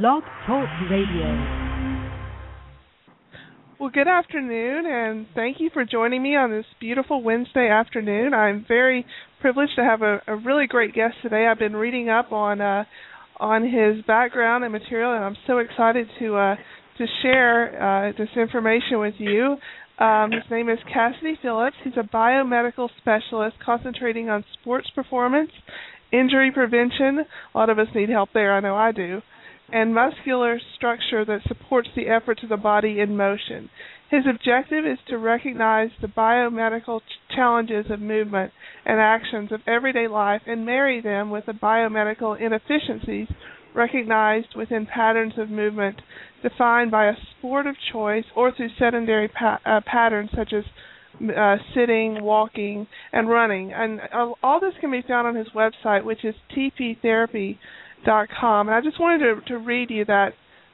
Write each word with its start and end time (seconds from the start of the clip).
Blog 0.00 0.22
Talk 0.46 0.66
Radio. 0.90 1.28
Well, 3.78 3.90
good 3.92 4.08
afternoon, 4.08 4.86
and 4.86 5.26
thank 5.34 5.60
you 5.60 5.68
for 5.70 5.84
joining 5.84 6.22
me 6.22 6.34
on 6.34 6.50
this 6.50 6.64
beautiful 6.80 7.22
Wednesday 7.22 7.68
afternoon. 7.68 8.32
I'm 8.32 8.64
very 8.66 9.04
privileged 9.42 9.72
to 9.76 9.84
have 9.84 10.00
a, 10.00 10.22
a 10.26 10.34
really 10.34 10.66
great 10.66 10.94
guest 10.94 11.16
today. 11.22 11.46
I've 11.46 11.58
been 11.58 11.76
reading 11.76 12.08
up 12.08 12.32
on 12.32 12.62
uh, 12.62 12.84
on 13.36 13.64
his 13.64 14.02
background 14.06 14.64
and 14.64 14.72
material, 14.72 15.14
and 15.14 15.22
I'm 15.22 15.36
so 15.46 15.58
excited 15.58 16.08
to 16.20 16.36
uh, 16.36 16.54
to 16.96 17.06
share 17.20 18.08
uh, 18.08 18.12
this 18.16 18.30
information 18.34 18.98
with 18.98 19.16
you. 19.18 19.56
Um, 20.02 20.32
his 20.32 20.50
name 20.50 20.70
is 20.70 20.78
Cassidy 20.90 21.38
Phillips. 21.42 21.76
He's 21.84 21.98
a 21.98 22.16
biomedical 22.16 22.88
specialist 22.96 23.56
concentrating 23.62 24.30
on 24.30 24.42
sports 24.58 24.88
performance, 24.94 25.50
injury 26.10 26.50
prevention. 26.50 27.26
A 27.54 27.58
lot 27.58 27.68
of 27.68 27.78
us 27.78 27.88
need 27.94 28.08
help 28.08 28.30
there. 28.32 28.54
I 28.54 28.60
know 28.60 28.74
I 28.74 28.92
do 28.92 29.20
and 29.72 29.94
muscular 29.94 30.60
structure 30.76 31.24
that 31.24 31.40
supports 31.48 31.88
the 31.96 32.08
efforts 32.08 32.42
of 32.42 32.50
the 32.50 32.56
body 32.56 33.00
in 33.00 33.16
motion. 33.16 33.70
His 34.10 34.24
objective 34.28 34.84
is 34.84 34.98
to 35.08 35.16
recognize 35.16 35.88
the 36.02 36.08
biomedical 36.08 37.00
ch- 37.00 37.34
challenges 37.34 37.86
of 37.90 37.98
movement 37.98 38.52
and 38.84 39.00
actions 39.00 39.50
of 39.50 39.60
everyday 39.66 40.06
life 40.06 40.42
and 40.46 40.66
marry 40.66 41.00
them 41.00 41.30
with 41.30 41.46
the 41.46 41.52
biomedical 41.52 42.38
inefficiencies 42.38 43.28
recognized 43.74 44.54
within 44.54 44.84
patterns 44.84 45.32
of 45.38 45.48
movement 45.48 46.02
defined 46.42 46.90
by 46.90 47.06
a 47.06 47.14
sport 47.38 47.66
of 47.66 47.74
choice 47.90 48.24
or 48.36 48.52
through 48.54 48.68
sedentary 48.78 49.28
pa- 49.28 49.60
uh, 49.64 49.80
patterns 49.86 50.28
such 50.36 50.52
as 50.52 50.64
uh, 51.34 51.56
sitting, 51.74 52.22
walking, 52.22 52.86
and 53.12 53.30
running. 53.30 53.72
And 53.72 54.00
uh, 54.12 54.32
all 54.42 54.60
this 54.60 54.74
can 54.78 54.90
be 54.90 55.02
found 55.08 55.26
on 55.26 55.34
his 55.34 55.48
website, 55.54 56.04
which 56.04 56.22
is 56.22 56.34
tptherapy.com 56.54 57.58
dot 58.04 58.28
com. 58.40 58.68
And 58.68 58.74
I 58.74 58.80
just 58.80 59.00
wanted 59.00 59.18
to, 59.24 59.48
to 59.48 59.58
read 59.58 59.90
you 59.90 60.04
that 60.06 60.30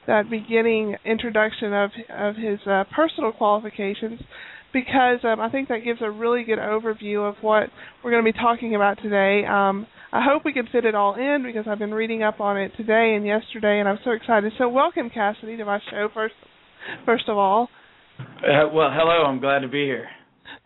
that 0.07 0.29
beginning 0.29 0.95
introduction 1.05 1.73
of 1.73 1.91
of 2.09 2.35
his 2.35 2.59
uh, 2.65 2.83
personal 2.95 3.31
qualifications 3.31 4.19
because 4.73 5.19
um, 5.23 5.39
I 5.39 5.49
think 5.49 5.69
that 5.69 5.79
gives 5.83 6.01
a 6.01 6.11
really 6.11 6.43
good 6.43 6.59
overview 6.59 7.27
of 7.27 7.35
what 7.41 7.69
we're 8.03 8.11
going 8.11 8.23
to 8.23 8.31
be 8.31 8.37
talking 8.37 8.75
about 8.75 9.01
today. 9.01 9.45
Um, 9.45 9.87
I 10.11 10.23
hope 10.23 10.43
we 10.45 10.53
can 10.53 10.67
fit 10.71 10.85
it 10.85 10.95
all 10.95 11.15
in 11.15 11.43
because 11.43 11.65
I've 11.67 11.79
been 11.79 11.93
reading 11.93 12.23
up 12.23 12.39
on 12.39 12.57
it 12.57 12.71
today 12.77 13.13
and 13.15 13.25
yesterday, 13.25 13.79
and 13.79 13.89
I'm 13.89 13.99
so 14.03 14.11
excited. 14.11 14.51
So, 14.57 14.69
welcome, 14.69 15.09
Cassidy, 15.09 15.57
to 15.57 15.65
my 15.65 15.79
show 15.89 16.09
first. 16.13 16.35
First 17.05 17.25
of 17.27 17.37
all. 17.37 17.69
Uh, 18.19 18.67
well, 18.73 18.89
hello. 18.91 19.25
I'm 19.25 19.39
glad 19.39 19.59
to 19.59 19.67
be 19.67 19.85
here. 19.85 20.07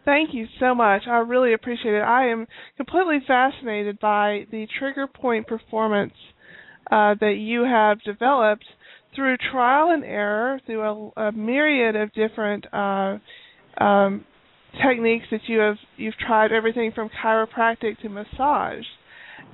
Thank 0.05 0.33
you 0.33 0.47
so 0.59 0.73
much. 0.73 1.03
I 1.07 1.17
really 1.17 1.53
appreciate 1.53 1.93
it. 1.93 2.01
I 2.01 2.29
am 2.29 2.45
completely 2.77 3.19
fascinated 3.27 3.99
by 3.99 4.45
the 4.51 4.67
trigger 4.79 5.07
point 5.07 5.47
performance 5.47 6.13
uh, 6.93 7.15
that 7.19 7.37
you 7.39 7.63
have 7.63 7.99
developed 8.03 8.65
through 9.15 9.35
trial 9.51 9.89
and 9.89 10.03
error, 10.03 10.59
through 10.65 11.11
a, 11.17 11.21
a 11.29 11.31
myriad 11.31 11.95
of 11.95 12.13
different 12.13 12.65
uh, 12.71 13.17
um, 13.83 14.23
techniques 14.87 15.25
that 15.31 15.41
you 15.47 15.57
have 15.57 15.77
you've 15.97 16.17
tried 16.27 16.51
everything 16.51 16.91
from 16.93 17.09
chiropractic 17.23 17.97
to 18.03 18.09
massage. 18.09 18.85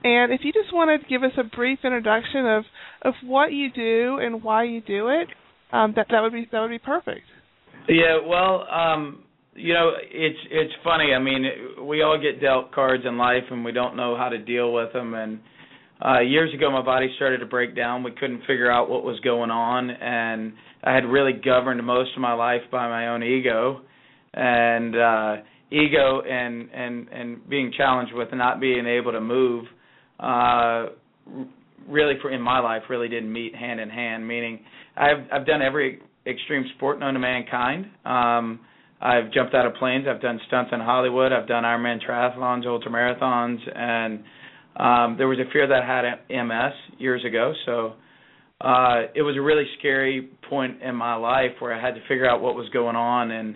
And 0.03 0.33
if 0.33 0.41
you 0.43 0.51
just 0.51 0.73
want 0.73 1.01
to 1.01 1.07
give 1.07 1.23
us 1.23 1.31
a 1.37 1.43
brief 1.55 1.79
introduction 1.85 2.45
of 2.45 2.63
of 3.03 3.13
what 3.23 3.53
you 3.53 3.71
do 3.71 4.17
and 4.21 4.43
why 4.43 4.63
you 4.63 4.81
do 4.81 5.07
it, 5.07 5.29
um, 5.71 5.93
that 5.95 6.07
that 6.11 6.19
would 6.21 6.33
be 6.33 6.45
that 6.51 6.59
would 6.59 6.69
be 6.69 6.79
perfect. 6.79 7.25
Yeah, 7.87 8.19
well, 8.27 8.67
um, 8.69 9.23
you 9.55 9.73
know, 9.73 9.91
it's 10.11 10.39
it's 10.51 10.73
funny. 10.83 11.13
I 11.15 11.19
mean, 11.19 11.45
we 11.87 12.01
all 12.01 12.19
get 12.21 12.41
dealt 12.41 12.73
cards 12.73 13.03
in 13.07 13.17
life, 13.17 13.43
and 13.49 13.63
we 13.63 13.71
don't 13.71 13.95
know 13.95 14.17
how 14.17 14.27
to 14.27 14.37
deal 14.37 14.73
with 14.73 14.91
them. 14.91 15.13
And 15.13 15.39
uh, 16.03 16.19
years 16.21 16.53
ago, 16.53 16.71
my 16.71 16.81
body 16.81 17.11
started 17.17 17.39
to 17.39 17.45
break 17.45 17.75
down. 17.75 18.03
We 18.03 18.11
couldn't 18.11 18.41
figure 18.41 18.71
out 18.71 18.89
what 18.89 19.03
was 19.03 19.19
going 19.19 19.51
on, 19.51 19.89
and 19.89 20.53
I 20.83 20.93
had 20.95 21.05
really 21.05 21.33
governed 21.33 21.85
most 21.85 22.11
of 22.15 22.21
my 22.21 22.33
life 22.33 22.61
by 22.71 22.87
my 22.87 23.09
own 23.09 23.21
ego, 23.21 23.81
and 24.33 24.95
uh, 24.95 25.35
ego 25.71 26.21
and 26.21 26.69
and 26.73 27.07
and 27.09 27.49
being 27.49 27.73
challenged 27.75 28.13
with 28.13 28.29
not 28.33 28.61
being 28.61 28.85
able 28.85 29.11
to 29.11 29.19
move. 29.19 29.65
Uh, 30.19 30.87
really, 31.87 32.13
for 32.21 32.31
in 32.31 32.41
my 32.41 32.59
life, 32.59 32.83
really 32.89 33.09
didn't 33.09 33.31
meet 33.31 33.53
hand 33.53 33.81
in 33.81 33.89
hand. 33.89 34.25
Meaning, 34.25 34.61
I've 34.95 35.25
I've 35.33 35.45
done 35.45 35.61
every 35.61 35.99
extreme 36.25 36.63
sport 36.77 36.99
known 36.99 37.13
to 37.15 37.19
mankind. 37.19 37.87
Um, 38.05 38.61
I've 39.01 39.31
jumped 39.33 39.53
out 39.53 39.65
of 39.65 39.73
planes. 39.75 40.05
I've 40.09 40.21
done 40.21 40.39
stunts 40.47 40.71
in 40.73 40.79
Hollywood. 40.79 41.31
I've 41.31 41.47
done 41.47 41.63
Ironman 41.63 41.99
triathlons, 42.05 42.65
ultra 42.65 42.91
marathons, 42.91 43.59
and 43.75 44.23
um, 44.75 45.15
there 45.17 45.27
was 45.27 45.39
a 45.39 45.51
fear 45.51 45.67
that 45.67 45.83
I 45.83 45.85
had 45.85 46.45
MS 46.45 46.73
years 46.97 47.23
ago, 47.25 47.53
so 47.65 47.93
uh, 48.61 49.07
it 49.15 49.21
was 49.21 49.37
a 49.37 49.41
really 49.41 49.65
scary 49.77 50.29
point 50.49 50.81
in 50.81 50.95
my 50.95 51.15
life 51.15 51.51
where 51.59 51.73
I 51.73 51.81
had 51.81 51.95
to 51.95 52.01
figure 52.07 52.29
out 52.29 52.41
what 52.41 52.55
was 52.55 52.69
going 52.69 52.95
on, 52.95 53.31
and 53.31 53.55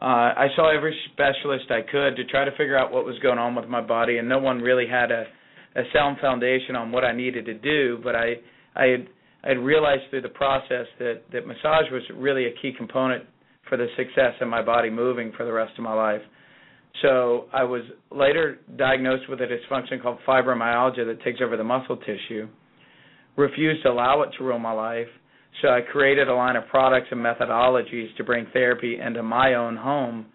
uh, 0.00 0.04
I 0.36 0.48
saw 0.54 0.76
every 0.76 0.96
specialist 1.12 1.70
I 1.70 1.80
could 1.80 2.16
to 2.16 2.24
try 2.24 2.44
to 2.44 2.50
figure 2.52 2.78
out 2.78 2.92
what 2.92 3.04
was 3.04 3.18
going 3.20 3.38
on 3.38 3.54
with 3.54 3.66
my 3.66 3.80
body, 3.80 4.18
and 4.18 4.28
no 4.28 4.38
one 4.38 4.60
really 4.60 4.86
had 4.86 5.10
a, 5.10 5.24
a 5.74 5.82
sound 5.92 6.18
foundation 6.20 6.76
on 6.76 6.92
what 6.92 7.02
I 7.04 7.12
needed 7.12 7.46
to 7.46 7.54
do. 7.54 7.98
But 8.04 8.14
I, 8.14 8.34
I 8.74 8.84
had, 8.86 9.08
I 9.42 9.48
had 9.48 9.58
realized 9.58 10.02
through 10.10 10.22
the 10.22 10.28
process 10.28 10.86
that 10.98 11.22
that 11.32 11.46
massage 11.46 11.90
was 11.90 12.02
really 12.14 12.46
a 12.46 12.52
key 12.60 12.72
component 12.76 13.24
for 13.68 13.76
the 13.76 13.86
success 13.96 14.34
of 14.40 14.48
my 14.48 14.62
body 14.62 14.90
moving 14.90 15.32
for 15.36 15.44
the 15.44 15.52
rest 15.52 15.72
of 15.78 15.84
my 15.84 15.94
life. 15.94 16.22
So 17.02 17.46
I 17.52 17.64
was 17.64 17.82
later 18.10 18.58
diagnosed 18.76 19.28
with 19.28 19.40
a 19.40 19.46
dysfunction 19.46 20.02
called 20.02 20.18
fibromyalgia 20.26 21.06
that 21.06 21.22
takes 21.22 21.40
over 21.42 21.56
the 21.56 21.64
muscle 21.64 21.96
tissue. 21.98 22.48
Refused 23.36 23.82
to 23.82 23.90
allow 23.90 24.22
it 24.22 24.30
to 24.38 24.44
rule 24.44 24.58
my 24.58 24.72
life, 24.72 25.08
so 25.60 25.68
I 25.68 25.80
created 25.82 26.28
a 26.28 26.34
line 26.34 26.56
of 26.56 26.66
products 26.68 27.08
and 27.10 27.20
methodologies 27.20 28.14
to 28.16 28.24
bring 28.24 28.46
therapy 28.52 28.98
into 28.98 29.22
my 29.22 29.54
own 29.54 29.76
home. 29.76 30.26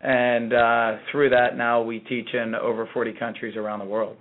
And 0.00 0.52
uh, 0.52 0.98
through 1.10 1.30
that, 1.30 1.56
now 1.56 1.82
we 1.82 2.00
teach 2.00 2.28
in 2.34 2.54
over 2.54 2.88
40 2.92 3.14
countries 3.14 3.56
around 3.56 3.80
the 3.80 3.84
world. 3.86 4.16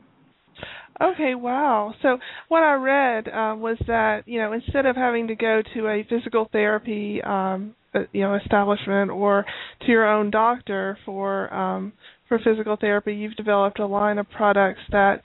Okay, 1.01 1.35
wow. 1.35 1.93
So 2.01 2.17
what 2.47 2.63
I 2.63 2.73
read 2.73 3.27
uh, 3.27 3.55
was 3.57 3.77
that 3.87 4.23
you 4.25 4.39
know 4.39 4.53
instead 4.53 4.85
of 4.85 4.95
having 4.95 5.27
to 5.27 5.35
go 5.35 5.61
to 5.73 5.87
a 5.87 6.05
physical 6.09 6.47
therapy 6.51 7.21
um, 7.21 7.75
uh, 7.93 7.99
you 8.13 8.21
know 8.21 8.35
establishment 8.35 9.11
or 9.11 9.45
to 9.81 9.87
your 9.87 10.07
own 10.07 10.31
doctor 10.31 10.97
for 11.05 11.53
um, 11.53 11.91
for 12.29 12.39
physical 12.39 12.77
therapy, 12.79 13.13
you've 13.13 13.35
developed 13.35 13.79
a 13.79 13.85
line 13.85 14.17
of 14.17 14.29
products 14.29 14.79
that 14.91 15.21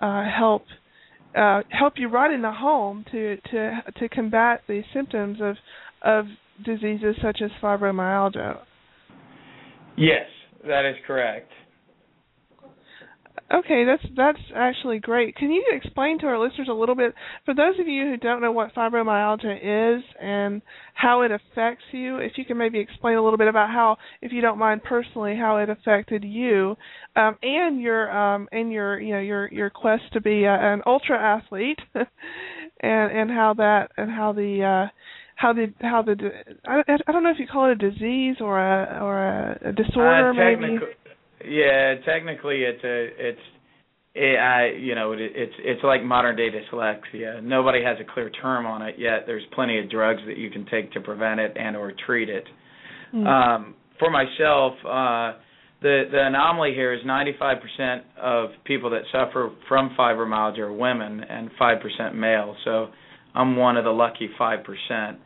uh, 0.00 0.24
help 0.24 0.64
uh, 1.36 1.62
help 1.70 1.94
you 1.96 2.08
right 2.08 2.32
in 2.32 2.42
the 2.42 2.52
home 2.52 3.04
to 3.10 3.36
to 3.50 3.82
to 3.98 4.08
combat 4.08 4.62
the 4.68 4.82
symptoms 4.94 5.38
of 5.40 5.56
of 6.02 6.26
diseases 6.64 7.16
such 7.22 7.40
as 7.42 7.50
fibromyalgia. 7.62 8.58
Yes, 9.96 10.26
that 10.64 10.88
is 10.88 10.94
correct. 11.06 11.50
Okay, 13.50 13.84
that's 13.86 14.02
that's 14.14 14.38
actually 14.54 14.98
great. 14.98 15.34
Can 15.36 15.50
you 15.50 15.64
explain 15.72 16.18
to 16.18 16.26
our 16.26 16.38
listeners 16.38 16.68
a 16.70 16.74
little 16.74 16.94
bit, 16.94 17.14
for 17.46 17.54
those 17.54 17.80
of 17.80 17.88
you 17.88 18.04
who 18.04 18.18
don't 18.18 18.42
know 18.42 18.52
what 18.52 18.74
fibromyalgia 18.74 19.96
is 19.96 20.04
and 20.20 20.60
how 20.92 21.22
it 21.22 21.30
affects 21.30 21.84
you, 21.92 22.18
if 22.18 22.32
you 22.36 22.44
can 22.44 22.58
maybe 22.58 22.78
explain 22.78 23.16
a 23.16 23.22
little 23.22 23.38
bit 23.38 23.48
about 23.48 23.70
how, 23.70 23.96
if 24.20 24.32
you 24.32 24.42
don't 24.42 24.58
mind 24.58 24.82
personally, 24.82 25.34
how 25.34 25.56
it 25.56 25.70
affected 25.70 26.24
you, 26.24 26.76
um, 27.16 27.36
and 27.42 27.80
your 27.80 28.10
um, 28.14 28.48
and 28.52 28.70
your 28.70 29.00
you 29.00 29.14
know 29.14 29.20
your 29.20 29.50
your 29.50 29.70
quest 29.70 30.02
to 30.12 30.20
be 30.20 30.44
a, 30.44 30.54
an 30.54 30.82
ultra 30.84 31.18
athlete, 31.18 31.78
and 31.94 32.06
and 32.82 33.30
how 33.30 33.54
that 33.56 33.88
and 33.96 34.10
how 34.10 34.32
the 34.32 34.62
uh, 34.62 34.92
how 35.36 35.54
the 35.54 35.72
how 35.80 36.02
the 36.02 36.16
I, 36.66 36.82
I 37.06 37.12
don't 37.12 37.22
know 37.22 37.30
if 37.30 37.38
you 37.38 37.46
call 37.46 37.70
it 37.70 37.82
a 37.82 37.90
disease 37.90 38.36
or 38.40 38.58
a 38.58 39.00
or 39.00 39.24
a, 39.24 39.68
a 39.70 39.72
disorder 39.72 40.30
uh, 40.30 40.34
maybe. 40.34 40.78
Yeah, 41.44 41.94
technically 42.04 42.62
it's 42.62 42.82
a 42.84 43.28
it's 43.28 43.40
it, 44.14 44.38
I 44.38 44.70
you 44.76 44.94
know 44.94 45.12
it, 45.12 45.20
it's 45.20 45.54
it's 45.58 45.82
like 45.84 46.02
modern 46.02 46.36
day 46.36 46.48
dyslexia. 46.50 47.42
Nobody 47.42 47.82
has 47.84 47.96
a 48.00 48.12
clear 48.12 48.30
term 48.30 48.66
on 48.66 48.82
it 48.82 48.96
yet. 48.98 49.24
There's 49.26 49.44
plenty 49.52 49.78
of 49.78 49.90
drugs 49.90 50.22
that 50.26 50.36
you 50.36 50.50
can 50.50 50.66
take 50.66 50.92
to 50.92 51.00
prevent 51.00 51.40
it 51.40 51.56
and 51.56 51.76
or 51.76 51.92
treat 52.06 52.28
it. 52.28 52.44
Mm. 53.14 53.26
Um, 53.26 53.74
for 53.98 54.10
myself, 54.10 54.74
uh, 54.84 55.38
the 55.80 56.04
the 56.10 56.26
anomaly 56.26 56.74
here 56.74 56.92
is 56.92 57.00
95% 57.04 58.00
of 58.20 58.50
people 58.64 58.90
that 58.90 59.02
suffer 59.12 59.50
from 59.68 59.94
fibromyalgia 59.98 60.58
are 60.58 60.72
women 60.72 61.20
and 61.20 61.50
5% 61.60 62.14
male. 62.14 62.56
So 62.64 62.88
I'm 63.34 63.56
one 63.56 63.76
of 63.76 63.84
the 63.84 63.90
lucky 63.90 64.28
5%. 64.38 65.16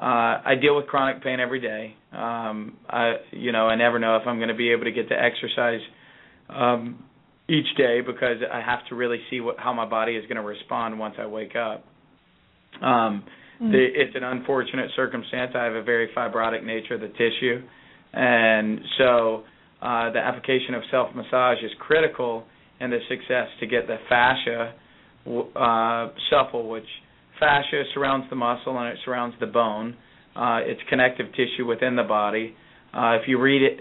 Uh, 0.00 0.40
I 0.44 0.54
deal 0.60 0.76
with 0.76 0.86
chronic 0.86 1.22
pain 1.24 1.40
every 1.40 1.60
day. 1.60 1.94
Um, 2.12 2.76
I, 2.88 3.14
you 3.32 3.50
know, 3.50 3.66
I 3.66 3.74
never 3.74 3.98
know 3.98 4.16
if 4.16 4.26
I'm 4.26 4.36
going 4.36 4.48
to 4.48 4.54
be 4.54 4.70
able 4.70 4.84
to 4.84 4.92
get 4.92 5.08
to 5.08 5.14
exercise 5.20 5.80
um, 6.48 7.02
each 7.48 7.66
day 7.76 8.00
because 8.00 8.36
I 8.52 8.60
have 8.60 8.86
to 8.90 8.94
really 8.94 9.18
see 9.28 9.40
what 9.40 9.58
how 9.58 9.72
my 9.72 9.86
body 9.86 10.12
is 10.16 10.22
going 10.26 10.36
to 10.36 10.42
respond 10.42 10.98
once 10.98 11.16
I 11.18 11.26
wake 11.26 11.56
up. 11.56 11.84
Um, 12.82 13.24
Mm. 13.60 13.72
the, 13.72 13.86
it's 13.92 14.14
an 14.14 14.22
unfortunate 14.22 14.90
circumstance. 14.94 15.52
I 15.54 15.64
have 15.64 15.74
a 15.74 15.82
very 15.82 16.08
fibrotic 16.16 16.64
nature 16.64 16.94
of 16.94 17.00
the 17.00 17.08
tissue, 17.08 17.60
and 18.12 18.80
so 18.98 19.42
uh, 19.82 20.12
the 20.12 20.20
application 20.20 20.74
of 20.74 20.82
self 20.90 21.12
massage 21.14 21.58
is 21.64 21.72
critical 21.80 22.44
in 22.80 22.90
the 22.90 23.00
success 23.08 23.48
to 23.58 23.66
get 23.66 23.88
the 23.88 23.96
fascia 24.08 24.74
uh, 25.56 26.08
supple, 26.30 26.68
which 26.68 26.86
fascia 27.38 27.84
surrounds 27.94 28.26
the 28.30 28.36
muscle 28.36 28.78
and 28.78 28.88
it 28.88 28.98
surrounds 29.04 29.36
the 29.40 29.46
bone. 29.46 29.96
Uh, 30.36 30.60
it's 30.62 30.80
connective 30.88 31.26
tissue 31.32 31.66
within 31.66 31.96
the 31.96 32.02
body. 32.02 32.54
Uh, 32.94 33.18
if 33.20 33.28
you 33.28 33.40
read 33.40 33.62
it, 33.62 33.80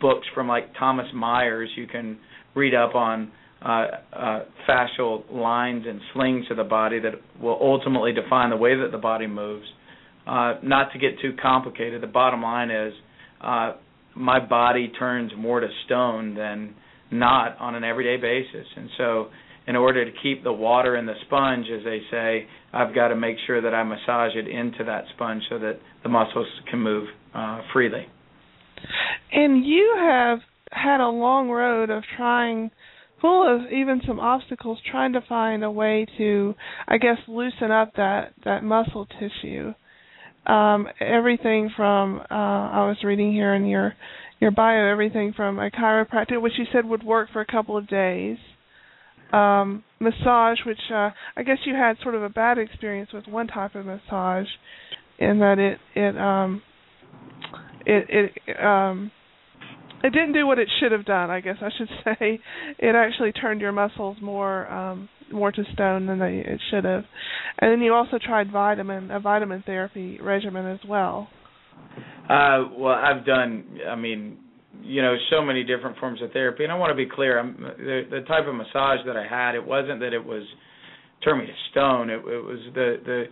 books 0.00 0.26
from 0.34 0.48
like 0.48 0.74
Thomas 0.78 1.06
Myers, 1.14 1.70
you 1.76 1.86
can 1.86 2.18
read 2.54 2.74
up 2.74 2.94
on 2.94 3.30
uh, 3.64 3.86
uh, 4.12 4.44
fascial 4.68 5.30
lines 5.30 5.84
and 5.86 6.00
slings 6.14 6.46
of 6.50 6.56
the 6.56 6.64
body 6.64 6.98
that 7.00 7.12
will 7.40 7.58
ultimately 7.60 8.12
define 8.12 8.50
the 8.50 8.56
way 8.56 8.76
that 8.76 8.90
the 8.90 8.98
body 8.98 9.26
moves. 9.26 9.66
Uh, 10.26 10.54
not 10.62 10.92
to 10.92 10.98
get 10.98 11.20
too 11.20 11.34
complicated, 11.40 12.02
the 12.02 12.06
bottom 12.06 12.42
line 12.42 12.70
is 12.70 12.92
uh, 13.40 13.72
my 14.14 14.38
body 14.44 14.90
turns 14.98 15.32
more 15.36 15.60
to 15.60 15.68
stone 15.86 16.34
than 16.34 16.74
not 17.10 17.58
on 17.58 17.74
an 17.74 17.84
everyday 17.84 18.16
basis, 18.16 18.66
and 18.76 18.88
so 18.96 19.28
in 19.70 19.76
order 19.76 20.04
to 20.04 20.10
keep 20.20 20.42
the 20.42 20.52
water 20.52 20.96
in 20.96 21.06
the 21.06 21.14
sponge, 21.26 21.66
as 21.72 21.84
they 21.84 22.00
say, 22.10 22.44
I've 22.72 22.92
got 22.92 23.08
to 23.08 23.14
make 23.14 23.36
sure 23.46 23.62
that 23.62 23.72
I 23.72 23.84
massage 23.84 24.34
it 24.34 24.48
into 24.48 24.82
that 24.82 25.04
sponge 25.14 25.44
so 25.48 25.60
that 25.60 25.78
the 26.02 26.08
muscles 26.08 26.48
can 26.68 26.80
move 26.80 27.06
uh, 27.32 27.60
freely. 27.72 28.04
And 29.30 29.64
you 29.64 29.94
have 29.96 30.40
had 30.72 31.00
a 31.00 31.06
long 31.06 31.50
road 31.50 31.88
of 31.88 32.02
trying 32.16 32.72
full 33.20 33.46
of 33.46 33.70
even 33.70 34.00
some 34.08 34.18
obstacles 34.18 34.80
trying 34.90 35.12
to 35.12 35.20
find 35.28 35.62
a 35.62 35.70
way 35.70 36.04
to 36.18 36.54
I 36.88 36.98
guess 36.98 37.18
loosen 37.28 37.70
up 37.70 37.92
that 37.96 38.32
that 38.44 38.64
muscle 38.64 39.06
tissue. 39.06 39.72
Um 40.46 40.88
everything 41.00 41.70
from 41.76 42.18
uh 42.18 42.24
I 42.30 42.88
was 42.88 42.96
reading 43.04 43.32
here 43.32 43.54
in 43.54 43.66
your 43.66 43.94
your 44.40 44.50
bio 44.50 44.90
everything 44.90 45.32
from 45.36 45.58
a 45.58 45.70
chiropractor 45.70 46.40
which 46.40 46.54
you 46.58 46.64
said 46.72 46.86
would 46.86 47.04
work 47.04 47.28
for 47.32 47.40
a 47.40 47.46
couple 47.46 47.76
of 47.76 47.86
days. 47.86 48.38
Um 49.32 49.84
massage 50.00 50.58
which 50.66 50.80
uh 50.92 51.10
I 51.36 51.42
guess 51.44 51.58
you 51.64 51.74
had 51.74 51.96
sort 52.02 52.14
of 52.14 52.22
a 52.22 52.28
bad 52.28 52.58
experience 52.58 53.10
with 53.12 53.26
one 53.26 53.46
type 53.46 53.74
of 53.74 53.86
massage 53.86 54.46
in 55.18 55.38
that 55.40 55.58
it 55.58 55.78
it 55.94 56.16
um 56.18 56.62
it 57.86 58.32
it 58.46 58.64
um 58.64 59.10
it 60.02 60.10
didn't 60.10 60.32
do 60.32 60.46
what 60.46 60.58
it 60.58 60.68
should 60.80 60.92
have 60.92 61.04
done. 61.04 61.30
I 61.30 61.40
guess 61.40 61.56
I 61.60 61.68
should 61.76 61.88
say 62.04 62.40
it 62.78 62.94
actually 62.94 63.32
turned 63.32 63.60
your 63.60 63.72
muscles 63.72 64.16
more 64.22 64.66
um 64.70 65.08
more 65.30 65.52
to 65.52 65.62
stone 65.74 66.06
than 66.06 66.18
they 66.18 66.42
it 66.44 66.60
should 66.70 66.84
have. 66.84 67.04
And 67.58 67.70
then 67.70 67.80
you 67.80 67.94
also 67.94 68.18
tried 68.18 68.50
vitamin 68.50 69.10
a 69.10 69.20
vitamin 69.20 69.62
therapy 69.64 70.18
regimen 70.20 70.66
as 70.66 70.80
well. 70.88 71.28
Uh 72.28 72.64
well 72.76 72.94
I've 72.94 73.24
done 73.26 73.78
I 73.88 73.96
mean 73.96 74.38
you 74.82 75.02
know 75.02 75.16
so 75.30 75.42
many 75.42 75.64
different 75.64 75.98
forms 75.98 76.20
of 76.22 76.32
therapy 76.32 76.64
and 76.64 76.72
I 76.72 76.76
want 76.76 76.90
to 76.90 76.96
be 76.96 77.10
clear 77.10 77.38
I'm 77.38 77.56
the 77.60 78.02
the 78.10 78.20
type 78.26 78.46
of 78.46 78.54
massage 78.54 79.00
that 79.06 79.16
I 79.16 79.26
had 79.26 79.54
it 79.54 79.64
wasn't 79.64 80.00
that 80.00 80.12
it 80.12 80.24
was 80.24 80.42
turned 81.24 81.40
me 81.40 81.46
to 81.46 81.52
stone 81.70 82.10
it, 82.10 82.18
it 82.18 82.44
was 82.44 82.58
the 82.74 82.96
the 83.04 83.24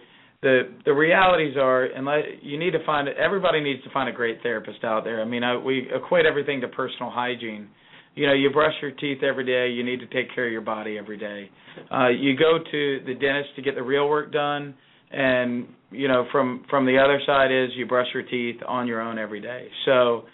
the 0.43 0.73
the 0.85 0.93
realities 0.93 1.57
are 1.57 1.85
unless 1.85 2.23
you 2.43 2.59
need 2.59 2.71
to 2.71 2.85
find 2.85 3.09
everybody 3.09 3.61
needs 3.61 3.83
to 3.83 3.91
find 3.91 4.09
a 4.09 4.13
great 4.13 4.41
therapist 4.43 4.85
out 4.85 5.05
there. 5.05 5.21
I 5.21 5.25
mean, 5.25 5.43
I, 5.43 5.57
we 5.57 5.89
equate 5.93 6.27
everything 6.27 6.61
to 6.61 6.69
personal 6.69 7.11
hygiene. 7.11 7.69
You 8.15 8.27
know, 8.27 8.35
you 8.35 8.51
brush 8.51 8.75
your 8.81 8.93
teeth 8.93 9.23
every 9.23 9.45
day. 9.45 9.73
You 9.73 9.85
need 9.85 10.01
to 10.01 10.07
take 10.07 10.35
care 10.35 10.47
of 10.47 10.53
your 10.53 10.61
body 10.61 10.99
every 10.99 11.19
day. 11.19 11.51
Uh, 11.93 12.09
you 12.09 12.37
go 12.37 12.59
to 12.59 13.01
the 13.07 13.15
dentist 13.15 13.51
to 13.57 13.63
get 13.63 13.75
the 13.75 13.83
real 13.83 14.09
work 14.09 14.33
done, 14.33 14.75
and 15.11 15.67
you 15.91 16.07
know, 16.07 16.27
from 16.31 16.65
from 16.71 16.87
the 16.87 16.99
other 16.99 17.21
side 17.27 17.51
is 17.51 17.71
you 17.77 17.87
brush 17.87 18.09
your 18.15 18.25
teeth 18.25 18.57
on 18.67 18.87
your 18.87 19.01
own 19.01 19.19
every 19.19 19.41
day. 19.41 19.69
So, 19.87 20.25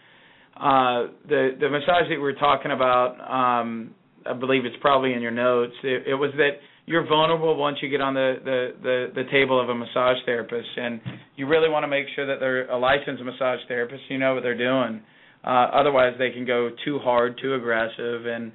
uh, 0.56 1.08
the 1.28 1.56
the 1.58 1.68
massage 1.68 2.08
that 2.08 2.10
we 2.10 2.18
were 2.18 2.34
talking 2.34 2.70
about, 2.70 3.18
um, 3.20 3.94
I 4.24 4.32
believe 4.34 4.64
it's 4.64 4.76
probably 4.80 5.12
in 5.12 5.20
your 5.20 5.32
notes. 5.32 5.74
It, 5.82 6.08
it 6.08 6.14
was 6.14 6.30
that 6.36 6.60
you're 6.86 7.06
vulnerable 7.06 7.56
once 7.56 7.78
you 7.80 7.88
get 7.88 8.00
on 8.00 8.14
the, 8.14 8.36
the, 8.44 8.68
the, 8.82 9.22
the 9.22 9.30
table 9.30 9.60
of 9.60 9.70
a 9.70 9.74
massage 9.74 10.18
therapist, 10.26 10.68
and 10.76 11.00
you 11.34 11.46
really 11.46 11.68
want 11.68 11.82
to 11.82 11.88
make 11.88 12.06
sure 12.14 12.26
that 12.26 12.40
they're 12.40 12.70
a 12.70 12.78
licensed 12.78 13.22
massage 13.22 13.60
therapist. 13.68 14.02
You 14.08 14.18
know 14.18 14.34
what 14.34 14.42
they're 14.42 14.56
doing. 14.56 15.02
Uh, 15.42 15.70
otherwise, 15.72 16.14
they 16.18 16.30
can 16.30 16.46
go 16.46 16.70
too 16.84 16.98
hard, 16.98 17.38
too 17.40 17.54
aggressive, 17.54 18.26
and 18.26 18.52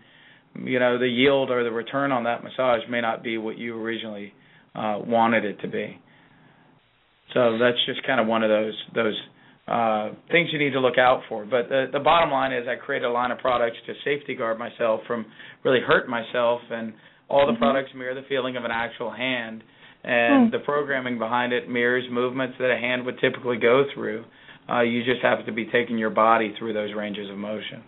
you 0.63 0.79
know 0.79 0.97
the 0.97 1.07
yield 1.07 1.51
or 1.51 1.63
the 1.63 1.71
return 1.71 2.11
on 2.11 2.23
that 2.23 2.43
massage 2.43 2.81
may 2.89 3.01
not 3.01 3.23
be 3.23 3.37
what 3.37 3.57
you 3.57 3.79
originally 3.79 4.33
uh, 4.73 4.99
wanted 5.05 5.45
it 5.45 5.59
to 5.61 5.67
be. 5.67 5.99
So 7.33 7.57
that's 7.59 7.77
just 7.85 8.05
kind 8.07 8.19
of 8.19 8.27
one 8.27 8.43
of 8.43 8.49
those 8.49 8.73
those 8.95 9.19
uh, 9.69 10.09
things 10.31 10.49
you 10.51 10.57
need 10.57 10.71
to 10.71 10.79
look 10.79 10.97
out 10.97 11.21
for. 11.29 11.45
But 11.45 11.69
the, 11.69 11.85
the 11.93 11.99
bottom 11.99 12.31
line 12.31 12.53
is, 12.53 12.67
I 12.67 12.75
created 12.75 13.05
a 13.05 13.11
line 13.11 13.29
of 13.29 13.37
products 13.37 13.77
to 13.85 13.93
safety 14.03 14.33
guard 14.33 14.57
myself 14.57 15.01
from 15.05 15.27
really 15.63 15.79
hurting 15.79 16.09
myself 16.09 16.61
and 16.71 16.93
all 17.29 17.45
the 17.45 17.53
mm-hmm. 17.53 17.61
products 17.61 17.91
mirror 17.95 18.15
the 18.15 18.27
feeling 18.27 18.57
of 18.57 18.65
an 18.65 18.71
actual 18.71 19.11
hand, 19.11 19.63
and 20.03 20.47
mm. 20.47 20.51
the 20.51 20.59
programming 20.59 21.19
behind 21.19 21.53
it 21.53 21.69
mirrors 21.69 22.05
movements 22.09 22.55
that 22.57 22.71
a 22.71 22.77
hand 22.77 23.05
would 23.05 23.19
typically 23.19 23.57
go 23.57 23.83
through. 23.93 24.25
Uh, 24.67 24.81
you 24.81 25.03
just 25.03 25.21
have 25.21 25.45
to 25.45 25.51
be 25.51 25.65
taking 25.65 25.97
your 25.97 26.09
body 26.09 26.53
through 26.57 26.73
those 26.73 26.93
ranges 26.95 27.29
of 27.29 27.37
motion. 27.37 27.83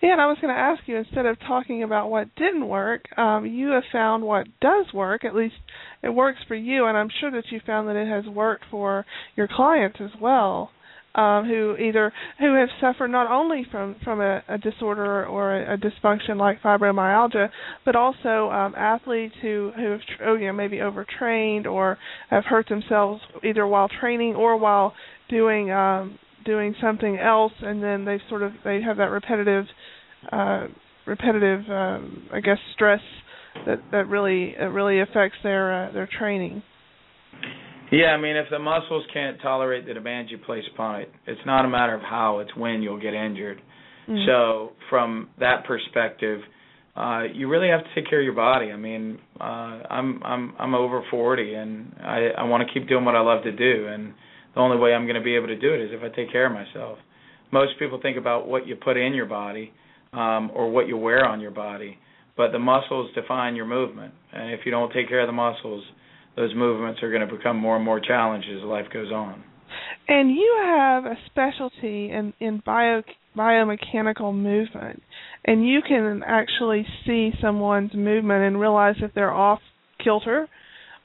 Yeah, 0.00 0.12
and 0.12 0.20
I 0.20 0.26
was 0.26 0.38
going 0.40 0.54
to 0.54 0.60
ask 0.60 0.82
you 0.86 0.96
instead 0.96 1.26
of 1.26 1.38
talking 1.40 1.82
about 1.82 2.10
what 2.10 2.34
didn't 2.36 2.66
work, 2.66 3.02
um, 3.18 3.44
you 3.44 3.68
have 3.68 3.82
found 3.92 4.22
what 4.22 4.46
does 4.60 4.86
work. 4.94 5.24
At 5.24 5.34
least 5.34 5.54
it 6.02 6.10
works 6.10 6.38
for 6.48 6.54
you, 6.54 6.86
and 6.86 6.96
I'm 6.96 7.08
sure 7.20 7.30
that 7.30 7.44
you 7.50 7.60
found 7.66 7.88
that 7.88 7.96
it 7.96 8.08
has 8.08 8.24
worked 8.32 8.64
for 8.70 9.04
your 9.36 9.48
clients 9.48 9.98
as 10.00 10.10
well 10.20 10.70
um, 11.14 11.44
who 11.46 11.76
either 11.76 12.12
who 12.40 12.54
have 12.54 12.68
suffered 12.80 13.08
not 13.08 13.30
only 13.30 13.66
from 13.70 13.96
from 14.02 14.20
a, 14.20 14.42
a 14.48 14.58
disorder 14.58 15.24
or 15.26 15.56
a, 15.56 15.74
a, 15.74 15.78
dysfunction 15.78 16.36
like 16.36 16.60
fibromyalgia, 16.60 17.48
but 17.84 17.94
also 17.94 18.50
um, 18.50 18.74
athletes 18.76 19.34
who 19.40 19.70
who 19.76 19.90
have 19.92 20.00
oh, 20.24 20.34
you 20.34 20.46
know 20.48 20.52
maybe 20.52 20.80
overtrained 20.80 21.66
or 21.66 21.98
have 22.30 22.44
hurt 22.44 22.68
themselves 22.68 23.22
either 23.44 23.66
while 23.66 23.88
training 24.00 24.34
or 24.34 24.56
while 24.56 24.92
doing 25.28 25.70
um, 25.70 26.18
doing 26.44 26.74
something 26.80 27.18
else, 27.18 27.52
and 27.60 27.82
then 27.82 28.04
they 28.04 28.18
sort 28.28 28.42
of 28.42 28.52
they 28.64 28.82
have 28.82 28.96
that 28.96 29.10
repetitive 29.10 29.66
uh, 30.32 30.66
repetitive 31.06 31.60
um, 31.70 32.28
I 32.32 32.40
guess 32.40 32.58
stress 32.74 33.00
that 33.66 33.78
that 33.92 34.08
really 34.08 34.54
it 34.58 34.64
really 34.72 35.00
affects 35.00 35.38
their 35.44 35.86
uh, 35.88 35.92
their 35.92 36.08
training. 36.18 36.62
Yeah, 37.94 38.06
I 38.06 38.20
mean, 38.20 38.36
if 38.36 38.46
the 38.50 38.58
muscles 38.58 39.04
can't 39.12 39.40
tolerate 39.40 39.86
the 39.86 39.94
demands 39.94 40.30
you 40.30 40.38
place 40.38 40.64
upon 40.74 41.02
it, 41.02 41.10
it's 41.26 41.40
not 41.46 41.64
a 41.64 41.68
matter 41.68 41.94
of 41.94 42.02
how, 42.02 42.40
it's 42.40 42.54
when 42.56 42.82
you'll 42.82 43.00
get 43.00 43.14
injured. 43.14 43.60
Mm-hmm. 44.08 44.26
So, 44.26 44.72
from 44.90 45.28
that 45.38 45.64
perspective, 45.64 46.40
uh 46.96 47.22
you 47.32 47.48
really 47.48 47.68
have 47.68 47.80
to 47.82 47.94
take 47.94 48.08
care 48.08 48.20
of 48.20 48.24
your 48.24 48.34
body. 48.34 48.70
I 48.70 48.76
mean, 48.76 49.18
uh 49.40 49.44
I'm 49.90 50.22
I'm 50.24 50.54
I'm 50.58 50.74
over 50.74 51.02
40 51.10 51.54
and 51.54 51.92
I 52.00 52.28
I 52.38 52.42
want 52.44 52.66
to 52.66 52.72
keep 52.72 52.88
doing 52.88 53.04
what 53.04 53.16
I 53.16 53.20
love 53.20 53.42
to 53.44 53.52
do 53.52 53.88
and 53.88 54.12
the 54.54 54.60
only 54.60 54.76
way 54.76 54.94
I'm 54.94 55.04
going 55.04 55.16
to 55.16 55.24
be 55.24 55.34
able 55.34 55.48
to 55.48 55.58
do 55.58 55.74
it 55.74 55.80
is 55.80 55.90
if 55.92 56.00
I 56.02 56.14
take 56.14 56.30
care 56.30 56.46
of 56.46 56.52
myself. 56.52 56.98
Most 57.50 57.72
people 57.80 57.98
think 58.00 58.16
about 58.16 58.46
what 58.46 58.68
you 58.68 58.76
put 58.76 58.96
in 58.96 59.12
your 59.12 59.26
body 59.26 59.72
um 60.12 60.50
or 60.54 60.70
what 60.70 60.86
you 60.86 60.96
wear 60.96 61.24
on 61.24 61.40
your 61.40 61.50
body, 61.50 61.98
but 62.36 62.52
the 62.52 62.60
muscles 62.60 63.10
define 63.14 63.56
your 63.56 63.66
movement. 63.66 64.14
And 64.32 64.52
if 64.52 64.60
you 64.64 64.70
don't 64.70 64.92
take 64.92 65.08
care 65.08 65.20
of 65.20 65.26
the 65.26 65.32
muscles, 65.32 65.82
those 66.36 66.54
movements 66.54 67.02
are 67.02 67.10
going 67.10 67.26
to 67.26 67.34
become 67.34 67.56
more 67.56 67.76
and 67.76 67.84
more 67.84 68.00
challenged 68.00 68.48
as 68.48 68.62
life 68.62 68.86
goes 68.92 69.12
on. 69.12 69.42
And 70.08 70.30
you 70.30 70.56
have 70.64 71.04
a 71.06 71.16
specialty 71.26 72.10
in 72.10 72.32
in 72.40 72.62
bio 72.64 73.02
biomechanical 73.36 74.34
movement, 74.34 75.02
and 75.44 75.66
you 75.66 75.80
can 75.86 76.22
actually 76.26 76.86
see 77.06 77.32
someone's 77.40 77.94
movement 77.94 78.44
and 78.44 78.60
realize 78.60 78.96
if 79.00 79.12
they're 79.14 79.32
off 79.32 79.60
kilter, 80.02 80.48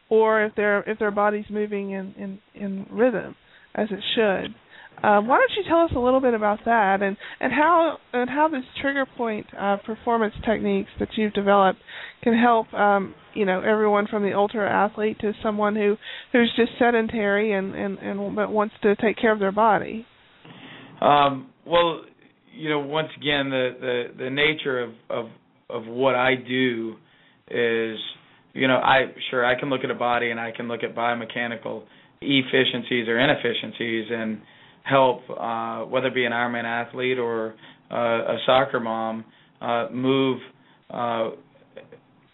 or 0.09 0.43
if 0.43 0.55
their 0.55 0.81
if 0.83 0.99
their 0.99 1.11
body's 1.11 1.45
moving 1.49 1.91
in 1.91 2.13
in 2.17 2.39
in 2.53 2.85
rhythm 2.91 3.35
as 3.75 3.87
it 3.91 4.03
should. 4.15 4.53
Um, 5.01 5.27
why 5.27 5.37
don't 5.37 5.51
you 5.57 5.63
tell 5.69 5.81
us 5.81 5.91
a 5.95 5.99
little 5.99 6.19
bit 6.19 6.33
about 6.33 6.59
that 6.65 7.01
and, 7.01 7.15
and 7.39 7.53
how 7.53 7.97
and 8.11 8.29
how 8.29 8.49
this 8.49 8.63
trigger 8.81 9.05
point 9.17 9.45
uh, 9.57 9.77
performance 9.85 10.33
techniques 10.45 10.89
that 10.99 11.09
you've 11.15 11.33
developed 11.33 11.79
can 12.21 12.37
help 12.37 12.73
um, 12.73 13.15
you 13.33 13.45
know 13.45 13.61
everyone 13.61 14.07
from 14.07 14.23
the 14.23 14.33
ultra 14.33 14.69
athlete 14.69 15.17
to 15.19 15.31
someone 15.41 15.75
who 15.75 15.95
who's 16.33 16.51
just 16.57 16.71
sedentary 16.77 17.53
and 17.53 17.75
and 17.75 17.97
and 17.99 18.35
but 18.35 18.51
wants 18.51 18.75
to 18.81 18.95
take 18.97 19.17
care 19.17 19.31
of 19.31 19.39
their 19.39 19.53
body. 19.53 20.05
Um, 21.01 21.49
well, 21.65 22.01
you 22.53 22.69
know, 22.69 22.79
once 22.79 23.09
again, 23.15 23.49
the 23.49 23.69
the 23.79 24.23
the 24.25 24.29
nature 24.29 24.83
of 24.83 24.91
of 25.09 25.25
of 25.69 25.85
what 25.85 26.15
I 26.15 26.35
do 26.35 26.95
is, 27.49 27.97
you 28.53 28.67
know, 28.67 28.77
I 28.77 29.13
sure 29.31 29.45
I 29.45 29.57
can 29.57 29.69
look 29.69 29.85
at 29.85 29.91
a 29.91 29.95
body 29.95 30.31
and 30.31 30.39
I 30.39 30.51
can 30.51 30.67
look 30.67 30.83
at 30.83 30.93
biomechanical 30.93 31.83
efficiencies 32.21 33.07
or 33.07 33.17
inefficiencies 33.17 34.07
and 34.11 34.41
help 34.89 35.21
uh, 35.29 35.81
whether 35.85 36.07
it 36.07 36.15
be 36.15 36.25
an 36.25 36.31
Ironman 36.31 36.65
athlete 36.65 37.19
or 37.19 37.55
uh, 37.91 37.95
a 37.95 38.37
soccer 38.45 38.79
mom 38.79 39.25
uh, 39.61 39.87
move 39.91 40.39
uh, 40.89 41.31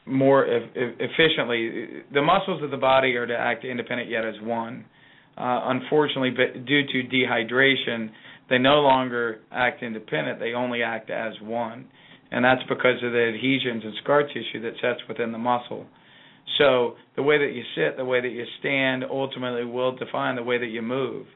more 0.05 0.45
e- 0.45 0.69
efficiently. 0.75 2.03
The 2.13 2.21
muscles 2.21 2.63
of 2.63 2.71
the 2.71 2.77
body 2.77 3.15
are 3.15 3.25
to 3.25 3.35
act 3.35 3.65
independent 3.65 4.09
yet 4.09 4.25
as 4.25 4.35
one. 4.41 4.85
Uh, 5.37 5.61
unfortunately, 5.65 6.31
due 6.31 6.87
to 6.87 7.03
dehydration, 7.09 8.09
they 8.49 8.57
no 8.57 8.81
longer 8.81 9.39
act 9.51 9.83
independent. 9.83 10.39
They 10.39 10.53
only 10.53 10.81
act 10.83 11.09
as 11.09 11.33
one, 11.41 11.87
and 12.31 12.45
that's 12.45 12.61
because 12.69 13.03
of 13.03 13.11
the 13.11 13.33
adhesions 13.33 13.83
and 13.83 13.93
scar 14.03 14.23
tissue 14.23 14.61
that 14.61 14.73
sets 14.81 15.01
within 15.09 15.31
the 15.31 15.37
muscle. 15.37 15.85
So 16.57 16.95
the 17.15 17.23
way 17.23 17.37
that 17.39 17.53
you 17.53 17.63
sit, 17.75 17.97
the 17.97 18.05
way 18.05 18.21
that 18.21 18.29
you 18.29 18.45
stand, 18.59 19.03
ultimately 19.03 19.65
will 19.65 19.95
define 19.95 20.35
the 20.35 20.43
way 20.43 20.57
that 20.57 20.67
you 20.67 20.81
move, 20.81 21.25
uh, 21.25 21.31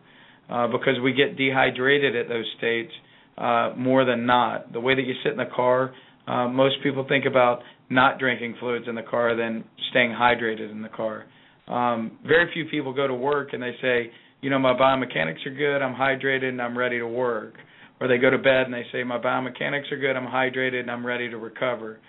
because 0.71 0.99
we 1.03 1.13
get 1.13 1.37
dehydrated 1.37 2.15
at 2.15 2.27
those 2.27 2.45
states 2.57 2.91
uh, 3.37 3.73
more 3.77 4.05
than 4.05 4.25
not. 4.25 4.73
The 4.73 4.79
way 4.79 4.95
that 4.95 5.03
you 5.03 5.13
sit 5.23 5.31
in 5.31 5.37
the 5.37 5.49
car, 5.55 5.93
uh, 6.27 6.47
most 6.47 6.75
people 6.83 7.05
think 7.07 7.25
about 7.25 7.61
not 7.89 8.19
drinking 8.19 8.55
fluids 8.59 8.85
in 8.87 8.95
the 8.95 9.03
car 9.03 9.35
than 9.35 9.63
staying 9.89 10.11
hydrated 10.11 10.71
in 10.71 10.81
the 10.81 10.89
car. 10.89 11.25
Um, 11.67 12.17
very 12.25 12.51
few 12.53 12.65
people 12.65 12.93
go 12.93 13.07
to 13.07 13.13
work 13.13 13.53
and 13.53 13.61
they 13.61 13.75
say, 13.81 14.11
you 14.41 14.49
know, 14.49 14.59
my 14.59 14.73
biomechanics 14.73 15.45
are 15.45 15.53
good, 15.53 15.81
I'm 15.81 15.95
hydrated, 15.95 16.49
and 16.49 16.61
I'm 16.61 16.77
ready 16.77 16.97
to 16.99 17.07
work. 17.07 17.55
Or 17.99 18.07
they 18.07 18.17
go 18.17 18.29
to 18.29 18.37
bed 18.37 18.65
and 18.65 18.73
they 18.73 18.85
say, 18.91 19.03
my 19.03 19.19
biomechanics 19.19 19.91
are 19.91 19.97
good, 19.97 20.15
I'm 20.15 20.27
hydrated, 20.27 20.81
and 20.81 20.91
I'm 20.91 21.05
ready 21.05 21.29
to 21.29 21.37
recover. 21.37 21.99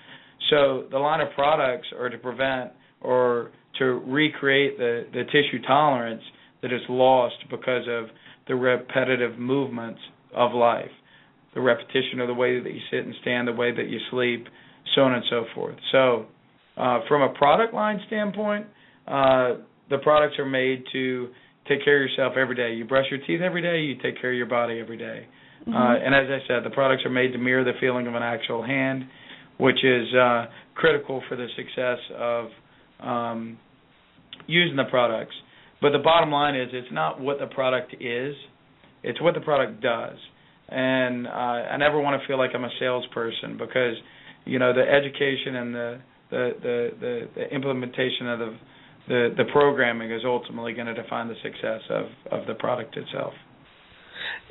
So 0.49 0.85
the 0.91 0.99
line 0.99 1.21
of 1.21 1.29
products 1.35 1.89
are 1.99 2.09
to 2.09 2.19
prevent 2.19 2.71
or 3.01 3.51
to 3.79 3.85
recreate 3.85 4.79
the, 4.79 5.07
the 5.13 5.25
tissue 5.25 5.61
tolerance 5.67 6.23
that 6.63 6.73
is 6.73 6.81
lost 6.89 7.37
because 7.51 7.85
of 7.89 8.07
the 8.51 8.57
repetitive 8.57 9.39
movements 9.39 10.01
of 10.35 10.53
life, 10.53 10.91
the 11.55 11.61
repetition 11.61 12.19
of 12.19 12.27
the 12.27 12.35
way 12.35 12.59
that 12.59 12.75
you 12.75 12.81
sit 12.91 13.07
and 13.07 13.15
stand, 13.23 13.47
the 13.47 13.53
way 13.53 13.71
that 13.71 13.89
you 13.89 14.01
sleep, 14.11 14.49
so 14.97 15.03
on 15.03 15.15
and 15.15 15.25
so 15.31 15.45
forth. 15.55 15.77
So, 15.93 16.27
uh, 16.77 16.99
from 17.07 17.23
a 17.23 17.33
product 17.35 17.73
line 17.73 18.01
standpoint, 18.09 18.67
uh, 19.07 19.63
the 19.89 19.99
products 20.03 20.37
are 20.41 20.47
made 20.47 20.83
to 20.93 21.29
take 21.69 21.85
care 21.85 22.03
of 22.03 22.11
yourself 22.11 22.33
every 22.37 22.57
day. 22.57 22.75
You 22.75 22.85
brush 22.85 23.07
your 23.09 23.21
teeth 23.25 23.41
every 23.41 23.63
day, 23.63 23.83
you 23.83 23.95
take 24.03 24.21
care 24.21 24.33
of 24.33 24.37
your 24.37 24.47
body 24.47 24.81
every 24.81 24.99
day. 24.99 25.27
Mm-hmm. 25.63 25.73
Uh, 25.73 25.95
and 25.95 26.13
as 26.13 26.27
I 26.29 26.47
said, 26.49 26.65
the 26.65 26.75
products 26.75 27.05
are 27.05 27.11
made 27.11 27.33
to 27.33 27.39
mirror 27.39 27.63
the 27.63 27.79
feeling 27.79 28.09
of 28.09 28.17
an 28.17 28.23
actual 28.25 28.65
hand, 28.65 29.05
which 29.59 29.85
is 29.85 30.13
uh, 30.13 30.47
critical 30.75 31.23
for 31.29 31.37
the 31.37 31.47
success 31.57 31.99
of 32.19 32.49
um, 32.99 33.59
using 34.49 34.77
the 34.77 34.91
products. 34.91 35.35
But 35.81 35.91
the 35.93 35.99
bottom 35.99 36.31
line 36.31 36.57
is, 36.57 36.69
it's 36.73 36.93
not 36.93 37.21
what 37.21 37.39
the 37.39 37.47
product 37.47 37.95
is; 38.01 38.35
it's 39.03 39.21
what 39.21 39.35
the 39.35 39.41
product 39.41 39.81
does. 39.83 40.17
And 40.69 41.27
uh, 41.27 41.31
I 41.31 41.77
never 41.79 42.01
want 42.01 42.21
to 42.21 42.27
feel 42.29 42.39
like 42.39 42.51
I'm 42.55 42.65
a 42.65 42.71
salesperson 42.79 43.59
because, 43.59 43.97
you 44.45 44.59
know, 44.59 44.73
the 44.73 44.83
education 44.83 45.57
and 45.57 45.75
the 45.75 46.01
the 46.31 46.51
the 46.63 46.91
the, 47.01 47.29
the 47.35 47.55
implementation 47.55 48.29
of 48.29 48.39
the, 48.39 48.57
the 49.09 49.35
the 49.39 49.45
programming 49.53 50.13
is 50.13 50.23
ultimately 50.25 50.73
going 50.73 50.87
to 50.87 50.95
define 50.95 51.29
the 51.29 51.35
success 51.43 51.81
of 51.91 52.07
of 52.31 52.47
the 52.47 52.55
product 52.55 52.97
itself. 52.97 53.33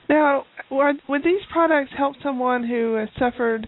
Now, 0.09 0.45
would 0.71 1.23
these 1.23 1.41
products 1.53 1.91
help 1.95 2.15
someone 2.23 2.67
who 2.67 2.95
has 2.95 3.09
suffered, 3.19 3.67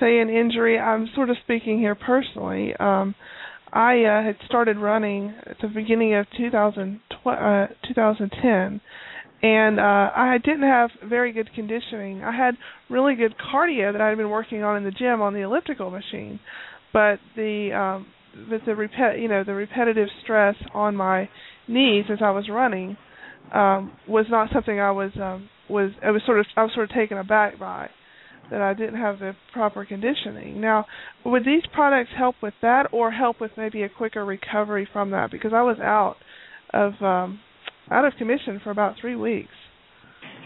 say, 0.00 0.20
an 0.20 0.30
injury? 0.30 0.78
I'm 0.78 1.06
sort 1.14 1.28
of 1.28 1.36
speaking 1.44 1.78
here 1.78 1.94
personally. 1.94 2.74
Um, 2.80 3.14
I 3.72 4.04
uh, 4.04 4.22
had 4.22 4.36
started 4.46 4.76
running 4.76 5.34
at 5.46 5.56
the 5.62 5.68
beginning 5.68 6.14
of 6.14 6.26
2000, 6.36 7.00
uh, 7.24 7.66
2010, 7.88 8.80
and 9.42 9.80
uh, 9.80 9.82
I 9.82 10.38
didn't 10.44 10.62
have 10.62 10.90
very 11.08 11.32
good 11.32 11.48
conditioning. 11.54 12.22
I 12.22 12.36
had 12.36 12.54
really 12.90 13.14
good 13.14 13.34
cardio 13.38 13.92
that 13.92 14.00
I 14.00 14.08
had 14.10 14.18
been 14.18 14.30
working 14.30 14.62
on 14.62 14.76
in 14.76 14.84
the 14.84 14.90
gym 14.90 15.22
on 15.22 15.32
the 15.32 15.40
elliptical 15.40 15.90
machine, 15.90 16.38
but 16.92 17.18
the 17.34 17.72
um, 17.72 18.06
but 18.50 18.60
the 18.66 18.72
repet 18.72 19.20
you 19.20 19.28
know 19.28 19.42
the 19.42 19.54
repetitive 19.54 20.08
stress 20.22 20.54
on 20.74 20.94
my 20.94 21.28
knees 21.66 22.04
as 22.10 22.18
I 22.22 22.30
was 22.30 22.48
running 22.50 22.96
um, 23.54 23.92
was 24.06 24.26
not 24.28 24.50
something 24.52 24.78
I 24.78 24.90
was 24.90 25.10
um, 25.16 25.48
was 25.68 25.90
I 26.04 26.10
was 26.10 26.22
sort 26.26 26.40
of 26.40 26.46
I 26.56 26.62
was 26.62 26.72
sort 26.74 26.90
of 26.90 26.94
taken 26.94 27.18
aback 27.18 27.58
by 27.58 27.88
that 28.50 28.60
I 28.60 28.74
didn't 28.74 29.00
have 29.00 29.18
the 29.18 29.34
proper 29.52 29.84
conditioning. 29.84 30.60
Now, 30.60 30.86
would 31.24 31.44
these 31.44 31.62
products 31.72 32.10
help 32.16 32.36
with 32.42 32.54
that, 32.62 32.88
or 32.92 33.10
help 33.10 33.40
with 33.40 33.52
maybe 33.56 33.82
a 33.82 33.88
quicker 33.88 34.24
recovery 34.24 34.88
from 34.92 35.10
that? 35.10 35.30
Because 35.30 35.52
I 35.54 35.62
was 35.62 35.78
out 35.80 36.16
of 36.72 36.92
um, 37.02 37.40
out 37.90 38.04
of 38.04 38.12
commission 38.18 38.60
for 38.62 38.70
about 38.70 38.96
three 39.00 39.16
weeks. 39.16 39.50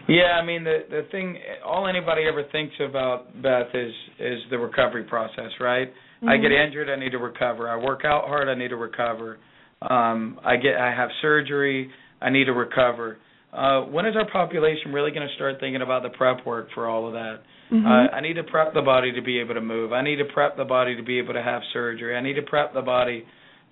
Yeah, 0.09 0.39
I 0.41 0.45
mean 0.45 0.63
the 0.63 0.85
the 0.89 1.03
thing 1.11 1.39
all 1.65 1.89
anybody 1.89 2.23
ever 2.29 2.45
thinks 2.53 2.75
about 2.81 3.43
Beth 3.43 3.75
is 3.75 3.93
is 4.21 4.39
the 4.51 4.59
recovery 4.59 5.05
process, 5.05 5.51
right? 5.61 5.89
Mm-hmm. 5.89 6.29
I 6.29 6.37
get 6.37 6.51
mm-hmm. 6.51 6.67
injured, 6.67 6.89
I 6.89 6.97
need 6.97 7.11
to 7.11 7.19
recover. 7.19 7.69
I 7.69 7.77
work 7.77 8.03
out 8.05 8.25
hard, 8.27 8.49
I 8.49 8.55
need 8.55 8.69
to 8.69 8.77
recover. 8.77 9.39
Um 9.83 10.39
I 10.45 10.57
get 10.57 10.77
I 10.77 10.95
have 10.95 11.09
surgery, 11.21 11.91
I 12.23 12.31
need 12.31 12.45
to 12.45 12.53
recover. 12.53 13.19
Uh 13.53 13.81
when 13.83 14.07
is 14.07 14.15
our 14.15 14.31
population 14.31 14.93
really 14.93 15.11
going 15.11 15.27
to 15.27 15.35
start 15.35 15.57
thinking 15.59 15.83
about 15.83 16.05
the 16.05 16.11
prep 16.11 16.47
work 16.47 16.69
for 16.73 16.87
all 16.87 17.09
of 17.09 17.13
that? 17.15 17.41
Mm-hmm. 17.73 17.87
Uh, 17.87 18.17
I 18.17 18.21
need 18.21 18.35
to 18.35 18.45
prep 18.45 18.75
the 18.75 18.83
body 18.83 19.13
to 19.13 19.23
be 19.23 19.41
able 19.41 19.55
to 19.55 19.61
move. 19.61 19.93
I 19.93 20.03
need 20.03 20.17
to 20.17 20.25
prep 20.25 20.57
the 20.57 20.65
body 20.65 20.97
to 20.97 21.03
be 21.03 21.19
able 21.19 21.35
to 21.35 21.43
have 21.43 21.63
surgery. 21.73 22.17
I 22.17 22.21
need 22.21 22.35
to 22.35 22.43
prep 22.43 22.73
the 22.75 22.83
body 22.83 23.25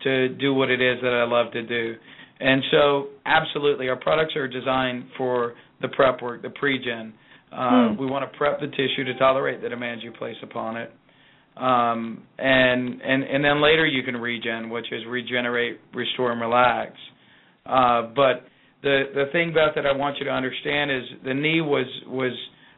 to 0.03 0.29
do 0.31 0.53
what 0.53 0.71
it 0.71 0.81
is 0.81 0.99
that 1.03 1.13
I 1.13 1.25
love 1.25 1.53
to 1.53 1.63
do. 1.63 1.95
And 2.41 2.63
so, 2.73 3.09
absolutely, 3.25 3.89
our 3.89 3.97
products 3.97 4.35
are 4.35 4.49
designed 4.49 5.05
for 5.17 5.55
the 5.81 5.89
prep 5.89 6.21
work, 6.21 6.43
the 6.43 6.51
pre-gen. 6.51 7.15
Uh, 7.53 7.57
mm. 7.57 7.99
We 7.99 8.07
want 8.07 8.31
to 8.31 8.37
prep 8.37 8.59
the 8.61 8.67
tissue 8.67 9.05
to 9.05 9.15
tolerate 9.19 9.63
the 9.63 9.69
demands 9.69 10.03
you 10.03 10.11
place 10.11 10.37
upon 10.43 10.77
it. 10.77 10.93
Um, 11.57 12.25
and 12.37 13.01
and 13.01 13.23
and 13.23 13.45
then 13.45 13.63
later 13.63 13.87
you 13.87 14.03
can 14.03 14.17
regen, 14.17 14.71
which 14.71 14.87
is 14.91 15.03
regenerate, 15.09 15.79
restore, 15.95 16.33
and 16.33 16.41
relax. 16.41 16.93
Uh, 17.65 18.11
but 18.15 18.49
the 18.83 19.05
the 19.15 19.27
thing, 19.31 19.55
Beth, 19.55 19.77
that 19.77 19.87
I 19.87 19.97
want 19.97 20.19
you 20.19 20.25
to 20.25 20.33
understand 20.33 20.91
is 20.91 21.03
the 21.25 21.33
knee 21.33 21.61
was 21.61 21.87
was 22.09 22.33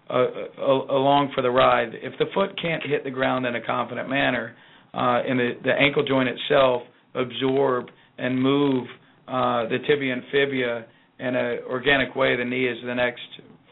uh, 0.08 0.26
along 0.60 1.32
for 1.34 1.42
the 1.42 1.50
ride. 1.50 1.90
If 1.94 2.18
the 2.18 2.26
foot 2.34 2.50
can't 2.60 2.82
hit 2.82 3.04
the 3.04 3.10
ground 3.10 3.46
in 3.46 3.56
a 3.56 3.64
confident 3.64 4.08
manner, 4.08 4.54
uh, 4.94 5.22
and 5.28 5.38
the, 5.38 5.52
the 5.64 5.72
ankle 5.72 6.04
joint 6.06 6.28
itself 6.28 6.82
absorb 7.14 7.86
and 8.18 8.40
move 8.40 8.86
uh, 9.28 9.64
the 9.68 9.78
tibia 9.86 10.12
and 10.12 10.22
fibia 10.30 10.86
in 11.18 11.34
an 11.34 11.58
organic 11.68 12.14
way, 12.14 12.36
the 12.36 12.44
knee 12.44 12.66
is 12.66 12.78
the 12.84 12.94
next 12.94 13.20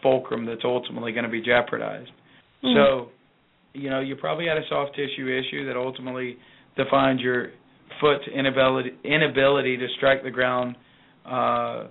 fulcrum 0.03 0.45
that's 0.47 0.63
ultimately 0.65 1.13
going 1.13 1.25
to 1.25 1.31
be 1.31 1.41
jeopardized. 1.41 2.11
Mm-hmm. 2.63 2.77
So, 2.77 3.09
you 3.73 3.91
know, 3.91 4.01
you 4.01 4.17
probably 4.17 4.47
had 4.47 4.57
a 4.57 4.67
soft 4.69 4.97
tissue 4.97 5.29
issue 5.29 5.67
that 5.67 5.77
ultimately 5.77 6.37
defines 6.77 7.21
your 7.21 7.51
foot's 8.01 8.25
inability 8.35 8.91
inability 9.05 9.77
to 9.77 9.87
strike 9.97 10.23
the 10.23 10.31
ground 10.31 10.77
uh, 11.25 11.87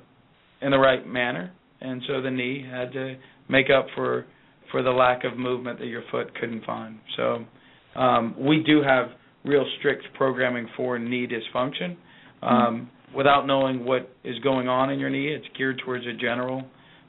in 0.62 0.72
the 0.72 0.78
right 0.78 1.08
manner, 1.08 1.52
and 1.82 2.02
so 2.08 2.22
the 2.22 2.32
knee 2.32 2.66
had 2.70 2.92
to 2.94 3.16
make 3.50 3.68
up 3.70 3.88
for 3.96 4.26
for 4.74 4.82
the 4.82 4.90
lack 4.90 5.24
of 5.24 5.38
movement 5.38 5.78
that 5.80 5.86
your 5.86 6.02
foot 6.12 6.34
couldn't 6.36 6.66
find. 6.66 6.98
So 7.16 7.46
um, 7.96 8.36
we 8.38 8.64
do 8.66 8.82
have 8.82 9.10
real 9.46 9.66
strict 9.78 10.04
programming 10.16 10.68
for 10.76 10.98
knee 10.98 11.28
dysfunction. 11.28 11.96
Um, 12.42 12.50
mm-hmm. 12.50 13.16
Without 13.16 13.46
knowing 13.46 13.86
what 13.86 14.10
is 14.24 14.40
going 14.40 14.68
on 14.68 14.90
in 14.90 14.98
your 14.98 15.12
knee, 15.12 15.28
it's 15.28 15.46
geared 15.56 15.80
towards 15.86 16.06
a 16.08 16.14
general 16.14 16.64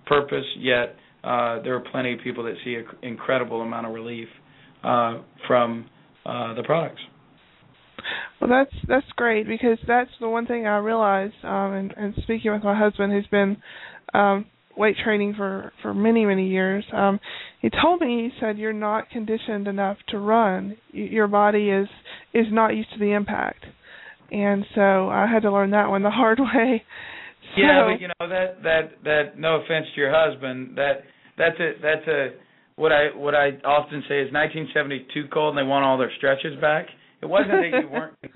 purpose. 0.07 0.45
Yet 0.59 0.97
uh, 1.25 1.63
there 1.63 1.75
are 1.75 1.85
plenty 1.91 2.13
of 2.13 2.21
people 2.23 2.45
that 2.45 2.55
see 2.63 2.75
an 2.75 2.85
incredible 3.03 3.63
amount 3.63 3.87
of 3.87 3.95
relief 3.95 4.29
uh, 4.85 5.23
from 5.47 5.89
uh, 6.27 6.53
the 6.53 6.63
products. 6.65 7.01
Well, 8.39 8.51
that's 8.51 8.75
that's 8.87 9.07
great 9.17 9.47
because 9.47 9.79
that's 9.87 10.11
the 10.21 10.29
one 10.29 10.45
thing 10.47 10.67
I 10.67 10.77
realized. 10.77 11.35
Um, 11.43 11.91
and, 11.97 12.15
speaking 12.25 12.53
with 12.53 12.63
my 12.63 12.79
husband, 12.79 13.11
who's 13.11 13.27
been 13.29 13.57
um, 14.13 14.45
weight 14.77 14.97
training 15.03 15.35
for 15.37 15.73
for 15.83 15.95
many 15.95 16.25
many 16.25 16.49
years. 16.49 16.85
Um, 16.93 17.21
he 17.61 17.71
told 17.71 18.01
me 18.01 18.31
he 18.31 18.41
said 18.41 18.59
you're 18.59 18.73
not 18.73 19.11
conditioned 19.11 19.69
enough 19.69 19.99
to 20.09 20.19
run. 20.19 20.77
your 20.93 21.29
body 21.29 21.71
is 21.71 21.89
is 22.33 22.47
not 22.51 22.75
used 22.75 22.93
to 22.93 22.99
the 22.99 23.13
impact, 23.13 23.65
and 24.31 24.65
so 24.75 25.09
I 25.09 25.27
had 25.27 25.43
to 25.43 25.53
learn 25.53 25.71
that 25.71 25.89
one 25.89 26.03
the 26.03 26.11
hard 26.11 26.39
way. 26.55 26.83
So, 27.55 27.61
yeah, 27.61 27.89
but 27.91 28.01
you 28.01 28.09
know 28.09 28.29
that 28.29 28.63
that 28.63 29.03
that 29.05 29.39
no 29.39 29.57
offense 29.57 29.87
to 29.95 30.01
your 30.01 30.13
husband, 30.13 30.77
that 30.77 31.05
that's 31.39 31.59
a 31.61 31.73
that's 31.81 32.07
a 32.09 32.29
what 32.77 32.93
I 32.93 33.15
what 33.15 33.35
I 33.35 33.51
often 33.65 34.03
say 34.09 34.21
is 34.21 34.33
1972 34.33 35.29
cold 35.33 35.57
and 35.57 35.59
they 35.65 35.69
want 35.69 35.85
all 35.85 35.99
their 35.99 36.13
stretches 36.17 36.61
back. 36.61 36.87
It 37.23 37.27
wasn't 37.27 37.53
that 37.53 37.81
you 37.81 37.89
weren't 37.89 38.15
it 38.23 38.33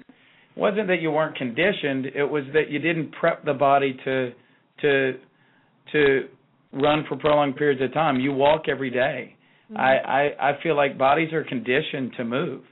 wasn't 0.57 0.88
that 0.88 1.00
you 1.00 1.11
weren't 1.11 1.37
conditioned. 1.37 2.07
It 2.14 2.25
was 2.25 2.45
that 2.54 2.71
you 2.71 2.78
didn't 2.78 3.12
prep 3.12 3.45
the 3.45 3.54
body 3.54 3.97
to 4.04 4.33
to 4.83 5.18
to 5.92 6.28
run 6.73 7.04
for 7.09 7.16
prolonged 7.16 7.57
periods 7.57 7.80
of 7.83 7.92
time. 7.92 8.21
You 8.21 8.33
walk 8.33 8.62
every 8.68 8.90
day. 8.90 9.37
Mm-hmm. 9.71 9.76
I, 9.76 9.97
I 9.99 10.50
I 10.50 10.62
feel 10.62 10.76
like 10.76 10.99
bodies 10.99 11.33
are 11.33 11.45
conditioned 11.45 12.12
to 12.16 12.25
move. 12.25 12.62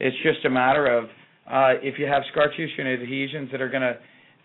It's 0.00 0.16
just 0.22 0.44
a 0.44 0.50
matter 0.50 0.86
of 0.86 1.04
uh, 1.50 1.80
if 1.82 1.98
you 1.98 2.06
have 2.06 2.22
scar 2.30 2.48
tissue 2.50 2.68
and 2.78 2.88
adhesions 2.88 3.50
that 3.52 3.60
are 3.60 3.68
going 3.68 3.82
to 3.82 3.98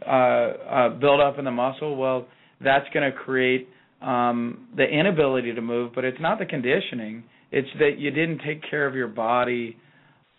uh, 0.06 0.12
uh, 0.12 0.90
build 1.00 1.20
up 1.20 1.40
in 1.40 1.46
the 1.46 1.52
muscle. 1.52 1.96
Well, 1.96 2.28
that's 2.62 2.86
going 2.94 3.10
to 3.12 3.18
create 3.18 3.68
um, 4.02 4.68
the 4.76 4.84
inability 4.84 5.54
to 5.54 5.62
move, 5.62 5.92
but 5.96 6.06
it's 6.06 6.20
not 6.20 6.40
the 6.40 6.46
conditioning. 6.46 7.24
It's 7.52 7.68
that 7.80 7.98
you 7.98 8.12
didn't 8.12 8.42
take 8.46 8.62
care 8.70 8.86
of 8.86 8.96
your 8.96 9.08
body, 9.08 9.78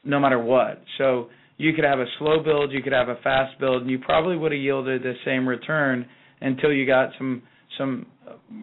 no 0.04 0.20
matter 0.20 0.38
what. 0.38 0.82
So 0.98 1.28
you 1.56 1.72
could 1.72 1.84
have 1.84 1.98
a 1.98 2.06
slow 2.18 2.42
build, 2.42 2.72
you 2.72 2.82
could 2.82 2.92
have 2.92 3.08
a 3.08 3.16
fast 3.24 3.58
build, 3.58 3.82
and 3.82 3.90
you 3.90 3.98
probably 3.98 4.36
would 4.36 4.52
have 4.52 4.60
yielded 4.60 5.02
the 5.02 5.14
same 5.24 5.48
return 5.48 6.06
until 6.40 6.72
you 6.72 6.86
got 6.86 7.10
some 7.18 7.42
some 7.76 8.06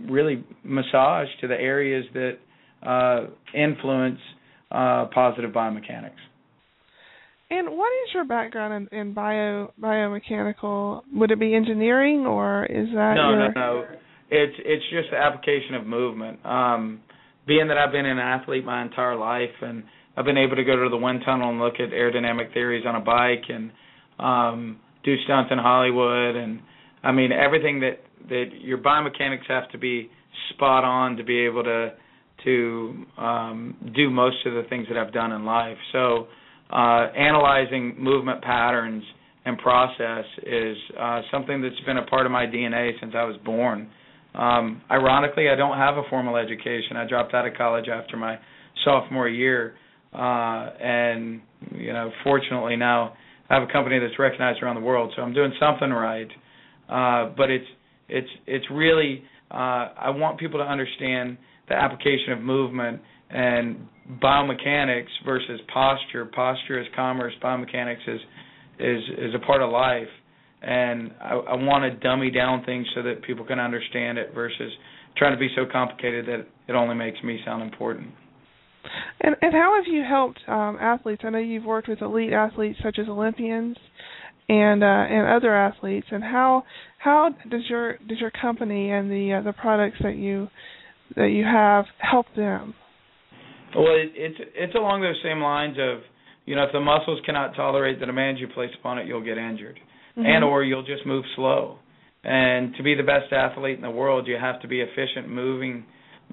really 0.09 0.43
massage 0.63 1.27
to 1.41 1.47
the 1.47 1.55
areas 1.55 2.05
that 2.13 2.37
uh, 2.85 3.27
influence 3.53 4.19
uh, 4.71 5.05
positive 5.13 5.51
biomechanics. 5.51 6.11
And 7.49 7.69
what 7.77 7.91
is 8.03 8.13
your 8.13 8.25
background 8.25 8.89
in, 8.91 8.99
in 8.99 9.13
bio 9.13 9.71
biomechanical? 9.79 11.03
Would 11.13 11.31
it 11.31 11.39
be 11.39 11.53
engineering 11.53 12.25
or 12.25 12.65
is 12.65 12.87
that 12.93 13.13
no 13.15 13.29
your... 13.29 13.51
no 13.53 13.53
no? 13.53 13.85
It's 14.31 14.55
it's 14.59 14.83
just 14.91 15.11
the 15.11 15.17
application 15.17 15.75
of 15.75 15.85
movement. 15.85 16.43
Um, 16.43 17.01
being 17.45 17.67
that 17.67 17.77
I've 17.77 17.91
been 17.91 18.07
an 18.07 18.17
athlete 18.17 18.65
my 18.65 18.81
entire 18.81 19.15
life 19.15 19.53
and 19.61 19.83
I've 20.17 20.25
been 20.25 20.37
able 20.37 20.55
to 20.55 20.63
go 20.63 20.83
to 20.83 20.89
the 20.89 20.97
wind 20.97 21.21
tunnel 21.23 21.49
and 21.51 21.59
look 21.59 21.75
at 21.75 21.91
aerodynamic 21.91 22.51
theories 22.53 22.85
on 22.87 22.95
a 22.95 23.01
bike 23.01 23.43
and 23.49 23.71
um, 24.17 24.79
do 25.03 25.15
stunts 25.25 25.51
in 25.51 25.59
Hollywood 25.59 26.35
and 26.35 26.61
I 27.03 27.11
mean 27.11 27.31
everything 27.31 27.81
that 27.81 27.99
that 28.29 28.45
your 28.61 28.77
biomechanics 28.77 29.47
have 29.47 29.69
to 29.71 29.77
be 29.77 30.09
spot 30.53 30.83
on 30.83 31.17
to 31.17 31.23
be 31.23 31.39
able 31.45 31.63
to 31.63 31.93
to 32.43 33.05
um, 33.17 33.91
do 33.95 34.09
most 34.09 34.45
of 34.45 34.53
the 34.53 34.63
things 34.69 34.87
that 34.89 34.97
I've 34.97 35.13
done 35.13 35.31
in 35.31 35.45
life. 35.45 35.77
So 35.91 36.27
uh, 36.71 37.07
analyzing 37.15 37.95
movement 37.97 38.43
patterns 38.43 39.03
and 39.45 39.57
process 39.57 40.25
is 40.43 40.77
uh, 40.99 41.21
something 41.31 41.61
that's 41.61 41.79
been 41.85 41.97
a 41.97 42.05
part 42.05 42.25
of 42.25 42.31
my 42.31 42.45
DNA 42.45 42.91
since 42.99 43.13
I 43.15 43.23
was 43.23 43.37
born. 43.43 43.89
Um, 44.33 44.81
ironically, 44.91 45.49
I 45.49 45.55
don't 45.55 45.77
have 45.77 45.95
a 45.97 46.03
formal 46.09 46.35
education. 46.35 46.97
I 46.97 47.07
dropped 47.07 47.33
out 47.33 47.47
of 47.47 47.53
college 47.53 47.85
after 47.87 48.17
my 48.17 48.37
sophomore 48.83 49.29
year, 49.29 49.75
uh, 50.13 50.17
and 50.81 51.41
you 51.71 51.93
know, 51.93 52.11
fortunately 52.23 52.75
now 52.75 53.13
I 53.49 53.53
have 53.53 53.63
a 53.63 53.71
company 53.71 53.99
that's 53.99 54.17
recognized 54.19 54.61
around 54.61 54.75
the 54.75 54.81
world, 54.81 55.13
so 55.15 55.21
I'm 55.21 55.33
doing 55.33 55.53
something 55.59 55.89
right. 55.89 56.27
Uh, 56.89 57.33
but 57.37 57.49
it's 57.49 57.65
it's 58.09 58.29
it's 58.45 58.65
really 58.71 59.23
uh, 59.51 59.89
I 59.97 60.09
want 60.09 60.39
people 60.39 60.59
to 60.59 60.65
understand 60.65 61.37
the 61.69 61.75
application 61.75 62.33
of 62.33 62.41
movement 62.41 63.01
and 63.29 63.87
biomechanics 64.21 65.09
versus 65.25 65.59
posture. 65.73 66.25
Posture 66.25 66.79
is 66.79 66.87
commerce. 66.95 67.33
Biomechanics 67.43 68.07
is 68.07 68.19
is 68.79 69.03
is 69.17 69.35
a 69.35 69.45
part 69.45 69.61
of 69.61 69.71
life, 69.71 70.07
and 70.61 71.11
I, 71.21 71.33
I 71.33 71.55
want 71.55 71.91
to 71.91 71.99
dummy 71.99 72.31
down 72.31 72.63
things 72.65 72.87
so 72.95 73.01
that 73.03 73.23
people 73.23 73.45
can 73.45 73.59
understand 73.59 74.17
it 74.17 74.33
versus 74.33 74.71
trying 75.17 75.33
to 75.33 75.39
be 75.39 75.49
so 75.55 75.65
complicated 75.71 76.25
that 76.27 76.45
it 76.67 76.75
only 76.75 76.95
makes 76.95 77.21
me 77.23 77.39
sound 77.45 77.63
important. 77.63 78.09
And 79.21 79.35
and 79.41 79.53
how 79.53 79.75
have 79.75 79.91
you 79.91 80.03
helped 80.03 80.39
um, 80.47 80.77
athletes? 80.79 81.21
I 81.25 81.29
know 81.29 81.39
you've 81.39 81.65
worked 81.65 81.87
with 81.87 82.01
elite 82.01 82.33
athletes 82.33 82.79
such 82.83 82.99
as 82.99 83.07
Olympians 83.07 83.77
and 84.49 84.83
uh, 84.83 84.87
and 84.87 85.27
other 85.27 85.55
athletes. 85.55 86.07
And 86.11 86.23
how 86.23 86.63
how 86.97 87.29
does 87.49 87.61
your 87.69 87.97
does 87.97 88.19
your 88.19 88.31
company 88.31 88.91
and 88.91 89.09
the 89.09 89.39
uh, 89.39 89.41
the 89.43 89.53
products 89.53 89.97
that 90.03 90.15
you 90.15 90.47
that 91.15 91.27
you 91.27 91.43
have 91.43 91.85
help 91.99 92.27
them? 92.35 92.73
Well, 93.75 93.95
it, 93.95 94.11
it's 94.15 94.37
it's 94.55 94.75
along 94.75 95.01
those 95.01 95.19
same 95.23 95.41
lines 95.41 95.77
of 95.79 95.99
you 96.45 96.55
know 96.55 96.63
if 96.63 96.71
the 96.71 96.79
muscles 96.79 97.19
cannot 97.25 97.55
tolerate 97.55 97.99
the 97.99 98.05
demands 98.05 98.39
you 98.39 98.47
place 98.47 98.71
upon 98.79 98.99
it, 98.99 99.07
you'll 99.07 99.23
get 99.23 99.37
injured, 99.37 99.79
mm-hmm. 100.17 100.25
and 100.25 100.43
or 100.43 100.63
you'll 100.63 100.85
just 100.85 101.05
move 101.05 101.25
slow. 101.35 101.79
And 102.23 102.73
to 102.75 102.83
be 102.83 102.95
the 102.95 103.03
best 103.03 103.31
athlete 103.31 103.75
in 103.75 103.83
the 103.83 103.91
world, 103.91 104.27
you 104.27 104.35
have 104.39 104.59
to 104.61 104.67
be 104.67 104.81
efficient 104.81 105.29
moving. 105.29 105.85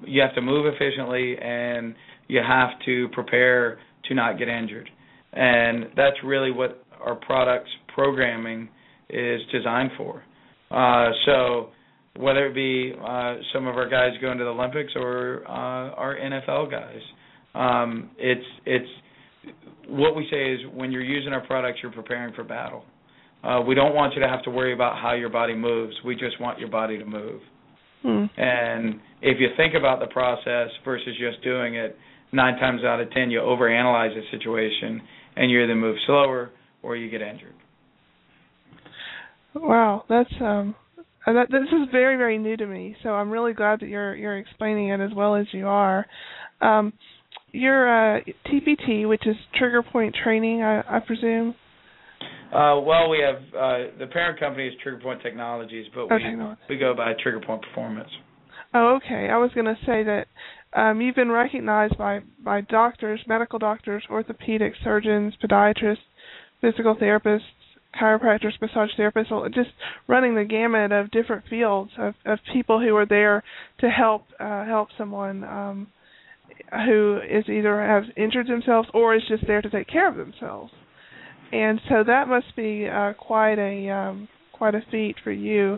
You 0.03 0.21
have 0.23 0.33
to 0.33 0.41
move 0.41 0.65
efficiently, 0.65 1.37
and 1.39 1.93
you 2.27 2.41
have 2.45 2.69
to 2.85 3.09
prepare 3.09 3.77
to 4.05 4.15
not 4.15 4.39
get 4.39 4.47
injured. 4.47 4.89
And 5.33 5.85
that's 5.95 6.17
really 6.23 6.51
what 6.51 6.83
our 6.99 7.15
products 7.15 7.69
programming 7.93 8.69
is 9.09 9.41
designed 9.51 9.91
for. 9.97 10.23
Uh, 10.71 11.11
so 11.25 11.69
whether 12.17 12.47
it 12.47 12.55
be 12.55 12.93
uh, 12.95 13.35
some 13.53 13.67
of 13.67 13.75
our 13.75 13.89
guys 13.89 14.11
going 14.21 14.37
to 14.37 14.43
the 14.43 14.49
Olympics 14.49 14.93
or 14.95 15.43
uh, 15.47 15.51
our 15.51 16.15
NFL 16.15 16.69
guys, 16.71 17.01
um, 17.55 18.09
it's 18.17 18.45
it's 18.65 18.89
what 19.87 20.15
we 20.15 20.27
say 20.31 20.53
is 20.53 20.59
when 20.73 20.91
you're 20.91 21.03
using 21.03 21.33
our 21.33 21.45
products, 21.45 21.79
you're 21.81 21.91
preparing 21.91 22.33
for 22.33 22.43
battle. 22.43 22.83
Uh, 23.43 23.61
we 23.67 23.75
don't 23.75 23.93
want 23.93 24.13
you 24.13 24.21
to 24.21 24.27
have 24.27 24.41
to 24.43 24.49
worry 24.49 24.73
about 24.73 24.97
how 25.01 25.13
your 25.13 25.29
body 25.29 25.53
moves. 25.53 25.93
We 26.05 26.15
just 26.15 26.39
want 26.39 26.59
your 26.59 26.69
body 26.69 26.97
to 26.97 27.05
move. 27.05 27.41
Hmm. 28.01 28.25
And 28.37 28.95
if 29.21 29.39
you 29.39 29.49
think 29.57 29.73
about 29.75 29.99
the 29.99 30.07
process 30.07 30.69
versus 30.85 31.13
just 31.19 31.43
doing 31.43 31.75
it, 31.75 31.97
nine 32.31 32.57
times 32.57 32.83
out 32.83 32.99
of 32.99 33.11
ten 33.11 33.31
you 33.31 33.39
overanalyze 33.39 34.13
the 34.15 34.23
situation 34.37 35.01
and 35.35 35.51
you 35.51 35.63
either 35.63 35.75
move 35.75 35.97
slower 36.05 36.51
or 36.81 36.95
you 36.95 37.09
get 37.09 37.21
injured. 37.21 37.55
Wow, 39.55 40.03
that's 40.09 40.33
um 40.41 40.75
uh, 41.25 41.33
that 41.33 41.47
this 41.49 41.61
is 41.61 41.87
very 41.91 42.17
very 42.17 42.37
new 42.37 42.57
to 42.57 42.65
me. 42.65 42.95
So 43.03 43.09
I'm 43.09 43.31
really 43.31 43.53
glad 43.53 43.79
that 43.81 43.87
you're 43.87 44.15
you're 44.15 44.37
explaining 44.37 44.89
it 44.89 44.99
as 44.99 45.11
well 45.15 45.35
as 45.35 45.47
you 45.51 45.67
are. 45.67 46.05
Um 46.61 46.93
your 47.51 48.17
uh 48.17 48.19
TPT, 48.47 49.07
which 49.07 49.27
is 49.27 49.35
trigger 49.55 49.83
point 49.83 50.15
training, 50.23 50.63
I, 50.63 50.97
I 50.97 50.99
presume. 50.99 51.55
Uh, 52.53 52.79
well, 52.81 53.09
we 53.09 53.19
have 53.19 53.41
uh, 53.57 53.97
the 53.97 54.05
parent 54.05 54.39
company 54.39 54.67
is 54.67 54.73
Trigger 54.83 54.99
Point 54.99 55.23
Technologies, 55.23 55.87
but 55.95 56.07
we 56.07 56.15
we 56.69 56.77
go 56.77 56.93
by 56.95 57.13
Trigger 57.21 57.39
Point 57.39 57.63
Performance. 57.63 58.09
Oh, 58.75 58.99
okay. 59.03 59.27
I 59.31 59.37
was 59.37 59.49
going 59.55 59.65
to 59.65 59.77
say 59.87 60.03
that 60.03 60.27
um, 60.75 61.01
you've 61.01 61.15
been 61.15 61.31
recognized 61.31 61.97
by 61.97 62.19
by 62.43 62.61
doctors, 62.61 63.19
medical 63.27 63.57
doctors, 63.57 64.03
orthopedic 64.09 64.73
surgeons, 64.83 65.33
podiatrists, 65.43 65.97
physical 66.61 66.95
therapists, 66.95 67.41
chiropractors, 67.99 68.59
massage 68.61 68.89
therapists, 68.97 69.53
just 69.53 69.69
running 70.07 70.35
the 70.35 70.43
gamut 70.43 70.91
of 70.91 71.11
different 71.11 71.43
fields 71.49 71.91
of, 71.97 72.13
of 72.25 72.39
people 72.51 72.79
who 72.79 72.95
are 72.95 73.05
there 73.05 73.43
to 73.79 73.89
help 73.89 74.23
uh, 74.39 74.65
help 74.65 74.89
someone 74.97 75.43
um, 75.43 75.87
who 76.85 77.19
is 77.29 77.45
either 77.47 77.81
has 77.85 78.03
injured 78.17 78.47
themselves 78.47 78.87
or 78.93 79.15
is 79.15 79.21
just 79.27 79.45
there 79.47 79.61
to 79.61 79.69
take 79.69 79.87
care 79.87 80.09
of 80.09 80.17
themselves. 80.17 80.71
And 81.51 81.79
so 81.87 82.03
that 82.05 82.27
must 82.27 82.55
be 82.55 82.87
uh, 82.87 83.13
quite 83.13 83.59
a 83.59 83.89
um, 83.89 84.27
quite 84.53 84.75
a 84.75 84.81
feat 84.91 85.15
for 85.23 85.31
you 85.31 85.77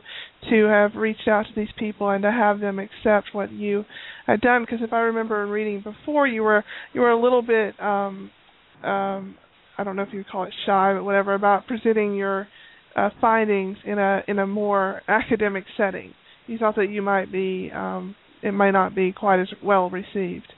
to 0.50 0.66
have 0.68 0.96
reached 0.96 1.28
out 1.28 1.46
to 1.48 1.52
these 1.56 1.74
people 1.78 2.10
and 2.10 2.22
to 2.22 2.32
have 2.32 2.60
them 2.60 2.80
accept 2.80 3.34
what 3.34 3.52
you 3.52 3.84
had 4.28 4.40
done. 4.42 4.62
Because 4.62 4.80
if 4.82 4.94
I 4.94 5.00
remember 5.00 5.46
reading 5.48 5.82
before, 5.82 6.28
you 6.28 6.44
were 6.44 6.64
you 6.94 7.02
were 7.02 7.12
a 7.12 7.22
little 7.22 7.42
bit 7.42 7.78
um, 7.82 8.32
um, 8.84 9.36
I 9.78 9.84
don't 9.84 9.96
know 9.96 10.04
if 10.04 10.14
you 10.14 10.24
call 10.30 10.44
it 10.44 10.54
shy, 10.66 10.94
but 10.94 11.04
whatever 11.04 11.34
about 11.34 11.68
presenting 11.68 12.16
your 12.16 12.48
uh, 12.96 13.10
findings 13.20 13.78
in 13.86 14.00
a 14.00 14.22
in 14.28 14.40
a 14.40 14.48
more 14.48 15.02
academic 15.08 15.66
setting. 15.78 16.14
You 16.48 16.58
thought 16.58 16.76
that 16.76 16.90
you 16.90 17.02
might 17.02 17.32
be 17.32 17.72
um, 17.74 18.16
it 18.42 18.52
might 18.52 18.72
not 18.72 18.96
be 18.96 19.12
quite 19.12 19.42
as 19.42 19.50
well 19.64 19.90
received. 19.90 20.52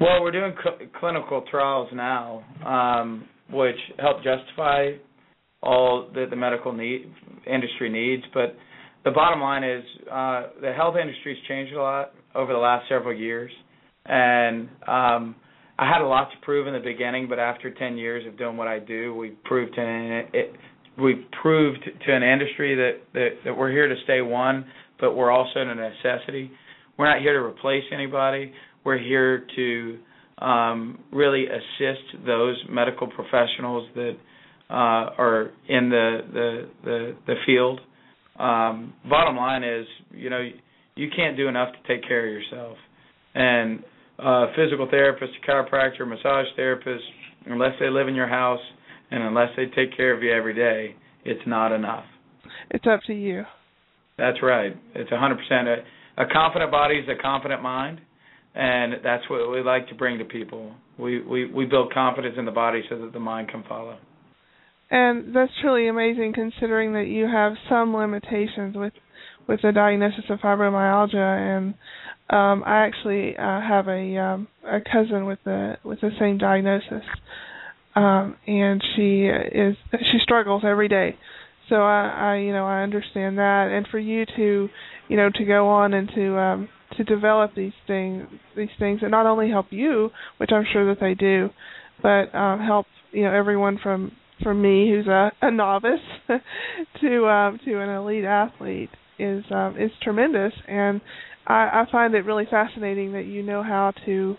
Well, 0.00 0.22
we're 0.22 0.32
doing 0.32 0.54
cl- 0.62 0.78
clinical 0.98 1.44
trials 1.50 1.88
now, 1.94 2.42
um, 2.66 3.28
which 3.50 3.76
help 3.98 4.18
justify 4.24 4.92
all 5.62 6.10
that 6.14 6.30
the 6.30 6.36
medical 6.36 6.72
need 6.72 7.12
industry 7.46 7.90
needs. 7.90 8.22
But 8.32 8.56
the 9.04 9.10
bottom 9.10 9.40
line 9.40 9.64
is 9.64 9.84
uh, 10.10 10.48
the 10.60 10.72
health 10.72 10.96
industry's 11.00 11.38
changed 11.48 11.74
a 11.74 11.80
lot 11.80 12.12
over 12.34 12.52
the 12.52 12.58
last 12.58 12.88
several 12.88 13.14
years, 13.14 13.50
and 14.06 14.68
um, 14.86 15.36
I 15.80 15.90
had 15.90 16.02
a 16.02 16.06
lot 16.06 16.28
to 16.30 16.36
prove 16.42 16.66
in 16.66 16.74
the 16.74 16.80
beginning, 16.80 17.26
but 17.26 17.38
after 17.38 17.72
10 17.72 17.96
years 17.96 18.26
of 18.26 18.36
doing 18.36 18.58
what 18.58 18.68
I 18.68 18.80
do, 18.80 19.14
we 19.14 19.30
proved 19.46 19.74
to 19.76 19.80
an, 19.80 20.28
it, 20.34 20.52
we've 21.00 21.24
proved 21.40 21.82
to 22.06 22.14
an 22.14 22.22
industry 22.22 22.76
that, 22.76 23.00
that 23.14 23.28
that 23.46 23.56
we're 23.56 23.70
here 23.70 23.88
to 23.88 23.94
stay 24.04 24.20
one, 24.20 24.66
but 25.00 25.14
we're 25.14 25.30
also 25.30 25.60
a 25.60 25.74
necessity. 25.74 26.50
We're 26.98 27.10
not 27.10 27.22
here 27.22 27.32
to 27.32 27.46
replace 27.46 27.84
anybody. 27.94 28.52
We're 28.84 28.98
here 28.98 29.46
to 29.56 29.98
um, 30.44 30.98
really 31.12 31.46
assist 31.46 32.26
those 32.26 32.62
medical 32.68 33.06
professionals 33.06 33.88
that 33.94 34.16
uh, 34.68 35.16
are 35.16 35.50
in 35.66 35.88
the 35.88 36.18
the 36.30 36.68
the, 36.84 37.16
the 37.26 37.34
field. 37.46 37.80
Um, 38.38 38.92
bottom 39.08 39.34
line 39.34 39.64
is, 39.64 39.86
you 40.12 40.28
know, 40.28 40.46
you 40.94 41.08
can't 41.16 41.38
do 41.38 41.48
enough 41.48 41.70
to 41.72 41.88
take 41.94 42.06
care 42.06 42.26
of 42.26 42.32
yourself, 42.32 42.76
and 43.34 43.82
uh, 44.22 44.46
physical 44.56 44.88
therapist, 44.90 45.32
a 45.42 45.50
chiropractor, 45.50 46.06
massage 46.06 46.46
therapist, 46.56 47.04
unless 47.46 47.72
they 47.80 47.88
live 47.88 48.08
in 48.08 48.14
your 48.14 48.28
house 48.28 48.60
and 49.10 49.22
unless 49.22 49.48
they 49.56 49.66
take 49.66 49.96
care 49.96 50.14
of 50.14 50.22
you 50.22 50.32
every 50.32 50.54
day, 50.54 50.94
it's 51.24 51.40
not 51.46 51.72
enough. 51.72 52.04
It's 52.70 52.86
up 52.86 53.00
to 53.06 53.12
you. 53.12 53.44
That's 54.18 54.42
right. 54.42 54.76
It's 54.94 55.10
100%. 55.10 55.34
A, 56.18 56.22
a 56.22 56.26
confident 56.32 56.70
body 56.70 56.96
is 56.96 57.08
a 57.08 57.20
confident 57.20 57.62
mind, 57.62 58.00
and 58.54 58.94
that's 59.02 59.28
what 59.30 59.50
we 59.50 59.62
like 59.62 59.88
to 59.88 59.94
bring 59.94 60.18
to 60.18 60.24
people. 60.24 60.72
We, 60.98 61.22
we 61.22 61.50
we 61.50 61.64
build 61.64 61.94
confidence 61.94 62.34
in 62.36 62.44
the 62.44 62.50
body 62.50 62.82
so 62.90 62.98
that 62.98 63.12
the 63.12 63.20
mind 63.20 63.48
can 63.48 63.64
follow. 63.68 63.96
And 64.90 65.34
that's 65.34 65.52
truly 65.62 65.88
amazing, 65.88 66.32
considering 66.34 66.92
that 66.94 67.06
you 67.06 67.26
have 67.26 67.52
some 67.68 67.94
limitations 67.94 68.76
with 68.76 68.92
with 69.46 69.62
the 69.62 69.72
diagnosis 69.72 70.24
of 70.28 70.38
fibromyalgia 70.40 71.16
and 71.56 71.74
um, 72.30 72.62
I 72.64 72.86
actually 72.86 73.36
uh, 73.36 73.60
have 73.60 73.88
a 73.88 74.16
um, 74.16 74.48
a 74.64 74.80
cousin 74.80 75.26
with 75.26 75.40
the 75.44 75.78
with 75.82 76.00
the 76.00 76.12
same 76.20 76.38
diagnosis, 76.38 77.02
um, 77.96 78.36
and 78.46 78.82
she 78.94 79.24
is 79.24 79.76
she 80.12 80.20
struggles 80.20 80.62
every 80.64 80.86
day. 80.86 81.16
So 81.68 81.82
I, 81.82 82.34
I 82.34 82.36
you 82.36 82.52
know 82.52 82.66
I 82.66 82.82
understand 82.82 83.38
that, 83.38 83.72
and 83.72 83.84
for 83.88 83.98
you 83.98 84.26
to 84.36 84.68
you 85.08 85.16
know 85.16 85.28
to 85.28 85.44
go 85.44 85.68
on 85.68 85.92
and 85.92 86.08
to 86.14 86.38
um, 86.38 86.68
to 86.96 87.02
develop 87.02 87.56
these 87.56 87.72
things 87.88 88.28
these 88.56 88.68
things 88.78 89.00
that 89.00 89.10
not 89.10 89.26
only 89.26 89.50
help 89.50 89.66
you, 89.70 90.10
which 90.36 90.50
I'm 90.52 90.66
sure 90.72 90.86
that 90.86 91.00
they 91.00 91.14
do, 91.14 91.50
but 92.00 92.32
um, 92.32 92.60
help 92.60 92.86
you 93.10 93.24
know 93.24 93.32
everyone 93.32 93.76
from 93.82 94.12
from 94.40 94.62
me 94.62 94.88
who's 94.88 95.08
a, 95.08 95.32
a 95.42 95.50
novice 95.50 95.98
to 97.00 97.26
um, 97.26 97.58
to 97.64 97.80
an 97.80 97.88
elite 97.88 98.24
athlete 98.24 98.90
is 99.20 99.44
um, 99.50 99.76
is 99.78 99.90
tremendous, 100.02 100.52
and 100.66 101.00
I, 101.46 101.84
I 101.86 101.92
find 101.92 102.14
it 102.14 102.24
really 102.24 102.46
fascinating 102.50 103.12
that 103.12 103.26
you 103.26 103.42
know 103.42 103.62
how 103.62 103.92
to 104.06 104.36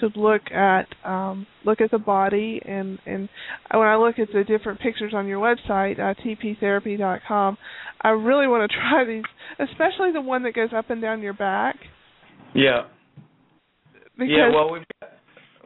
to 0.00 0.10
look 0.16 0.42
at 0.50 0.86
um, 1.04 1.46
look 1.64 1.80
at 1.80 1.90
the 1.90 1.98
body 1.98 2.60
and 2.64 2.98
and 3.06 3.28
when 3.72 3.86
I 3.86 3.96
look 3.96 4.18
at 4.18 4.28
the 4.32 4.44
different 4.44 4.80
pictures 4.80 5.12
on 5.14 5.26
your 5.26 5.40
website 5.40 5.98
uh, 5.98 6.14
tptherapy.com, 6.24 7.58
I 8.00 8.08
really 8.10 8.46
want 8.46 8.70
to 8.70 8.76
try 8.90 9.04
these, 9.04 9.24
especially 9.58 10.12
the 10.12 10.20
one 10.20 10.42
that 10.44 10.54
goes 10.54 10.70
up 10.76 10.90
and 10.90 11.00
down 11.00 11.22
your 11.22 11.34
back. 11.34 11.76
Yeah. 12.54 12.82
Because 14.16 14.28
yeah. 14.30 14.50
Well, 14.54 14.70
we've 14.72 14.84
got, 15.00 15.10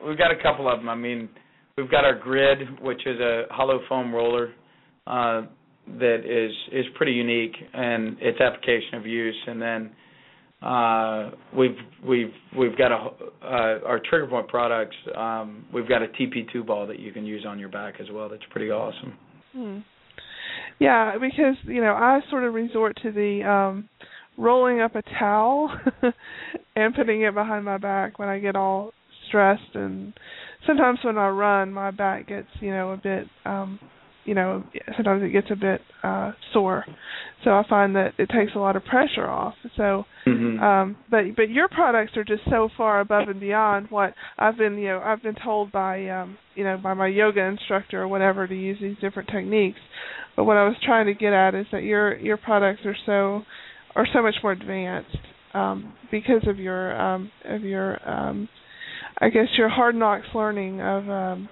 we've 0.06 0.18
got 0.18 0.30
a 0.30 0.42
couple 0.42 0.72
of 0.72 0.78
them. 0.78 0.88
I 0.88 0.94
mean, 0.94 1.28
we've 1.76 1.90
got 1.90 2.04
our 2.04 2.18
grid, 2.18 2.80
which 2.80 3.06
is 3.06 3.20
a 3.20 3.44
hollow 3.50 3.80
foam 3.88 4.14
roller 4.14 4.54
uh, 5.06 5.42
that 5.98 6.20
is 6.24 6.52
is 6.72 6.86
pretty 6.96 7.12
unique 7.12 7.56
and 7.74 8.16
its 8.20 8.40
application 8.40 8.94
of 8.94 9.06
use, 9.06 9.36
and 9.46 9.60
then 9.60 9.90
uh, 10.62 11.30
we've 11.56 11.76
we've 12.06 12.32
we've 12.56 12.76
got 12.76 12.92
a 12.92 13.10
uh, 13.42 13.78
our 13.86 14.00
trigger 14.08 14.26
point 14.26 14.48
products. 14.48 14.96
Um, 15.16 15.66
we've 15.72 15.88
got 15.88 16.02
a 16.02 16.08
TP2 16.08 16.66
ball 16.66 16.86
that 16.86 16.98
you 16.98 17.12
can 17.12 17.24
use 17.24 17.44
on 17.46 17.58
your 17.58 17.68
back 17.68 17.94
as 18.00 18.06
well. 18.12 18.28
That's 18.28 18.42
pretty 18.50 18.70
awesome. 18.70 19.14
Hmm. 19.52 19.78
Yeah, 20.80 21.16
because 21.18 21.56
you 21.64 21.80
know 21.80 21.92
I 21.92 22.20
sort 22.30 22.44
of 22.44 22.54
resort 22.54 22.98
to 23.02 23.12
the 23.12 23.48
um 23.48 23.88
rolling 24.36 24.80
up 24.80 24.94
a 24.94 25.02
towel 25.18 25.70
and 26.76 26.94
putting 26.94 27.22
it 27.22 27.34
behind 27.34 27.64
my 27.64 27.76
back 27.76 28.18
when 28.18 28.28
I 28.28 28.38
get 28.38 28.54
all 28.54 28.92
stressed 29.26 29.74
and 29.74 30.14
sometimes 30.66 31.00
when 31.02 31.18
I 31.18 31.28
run 31.28 31.72
my 31.72 31.90
back 31.90 32.28
gets, 32.28 32.48
you 32.60 32.70
know, 32.70 32.92
a 32.92 32.96
bit 32.96 33.26
um 33.44 33.78
you 34.28 34.34
know, 34.34 34.62
sometimes 34.96 35.22
it 35.22 35.30
gets 35.30 35.48
a 35.50 35.56
bit 35.56 35.80
uh 36.02 36.32
sore. 36.52 36.84
So 37.44 37.50
I 37.50 37.62
find 37.68 37.96
that 37.96 38.12
it 38.18 38.28
takes 38.28 38.52
a 38.54 38.58
lot 38.58 38.76
of 38.76 38.84
pressure 38.84 39.26
off. 39.26 39.54
So 39.76 40.04
mm-hmm. 40.26 40.62
um 40.62 40.96
but 41.10 41.24
but 41.36 41.48
your 41.48 41.68
products 41.68 42.12
are 42.16 42.24
just 42.24 42.42
so 42.50 42.68
far 42.76 43.00
above 43.00 43.28
and 43.28 43.40
beyond 43.40 43.86
what 43.90 44.14
I've 44.38 44.58
been, 44.58 44.76
you 44.76 44.88
know, 44.88 45.00
I've 45.04 45.22
been 45.22 45.36
told 45.42 45.72
by 45.72 46.08
um 46.08 46.36
you 46.54 46.64
know, 46.64 46.76
by 46.76 46.94
my 46.94 47.06
yoga 47.06 47.40
instructor 47.42 48.02
or 48.02 48.08
whatever 48.08 48.46
to 48.46 48.54
use 48.54 48.78
these 48.80 48.96
different 49.00 49.28
techniques. 49.30 49.80
But 50.36 50.44
what 50.44 50.56
I 50.56 50.64
was 50.68 50.76
trying 50.84 51.06
to 51.06 51.14
get 51.14 51.32
at 51.32 51.54
is 51.54 51.66
that 51.72 51.82
your 51.82 52.16
your 52.18 52.36
products 52.36 52.82
are 52.84 52.96
so 53.06 53.42
are 53.96 54.06
so 54.12 54.22
much 54.22 54.34
more 54.42 54.52
advanced 54.52 55.16
um, 55.54 55.94
because 56.10 56.46
of 56.46 56.58
your 56.58 57.00
um, 57.00 57.30
of 57.44 57.62
your 57.62 58.08
um, 58.08 58.48
I 59.20 59.30
guess 59.30 59.48
your 59.56 59.68
hard 59.68 59.94
knocks 59.94 60.26
learning 60.34 60.80
of 60.80 61.08
um, 61.08 61.48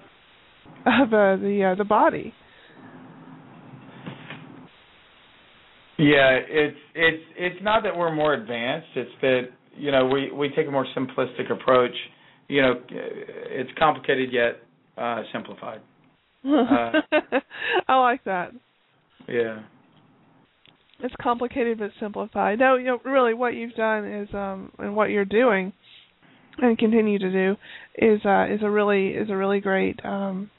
of 0.85 1.13
uh, 1.13 1.35
the 1.37 1.71
uh, 1.71 1.75
the 1.75 1.85
body. 1.85 2.33
Yeah, 5.97 6.37
it's 6.47 6.77
it's 6.95 7.23
it's 7.37 7.63
not 7.63 7.83
that 7.83 7.95
we're 7.95 8.13
more 8.13 8.33
advanced. 8.33 8.87
It's 8.95 9.11
that 9.21 9.41
you 9.75 9.91
know 9.91 10.05
we 10.05 10.31
we 10.31 10.49
take 10.49 10.67
a 10.67 10.71
more 10.71 10.85
simplistic 10.95 11.51
approach. 11.51 11.95
You 12.47 12.61
know, 12.61 12.81
it's 12.89 13.71
complicated 13.77 14.31
yet 14.31 14.59
uh, 14.97 15.23
simplified. 15.33 15.81
Uh, 16.45 16.91
I 17.87 17.99
like 17.99 18.23
that. 18.25 18.51
Yeah 19.27 19.63
it's 20.99 21.13
complicated 21.21 21.79
but 21.79 21.91
simplified. 21.99 22.59
No, 22.59 22.75
you 22.75 22.85
know, 22.85 22.99
really, 23.05 23.33
what 23.33 23.53
you've 23.53 23.75
done 23.75 24.05
is, 24.05 24.29
um, 24.33 24.71
and 24.79 24.95
what 24.95 25.09
you're 25.09 25.25
doing, 25.25 25.73
and 26.57 26.77
continue 26.77 27.19
to 27.19 27.31
do, 27.31 27.55
is 27.97 28.21
uh, 28.25 28.45
is 28.49 28.61
a 28.63 28.69
really 28.69 29.09
is 29.09 29.29
a 29.29 29.35
really 29.35 29.59
great, 29.59 29.99
um, 30.03 30.49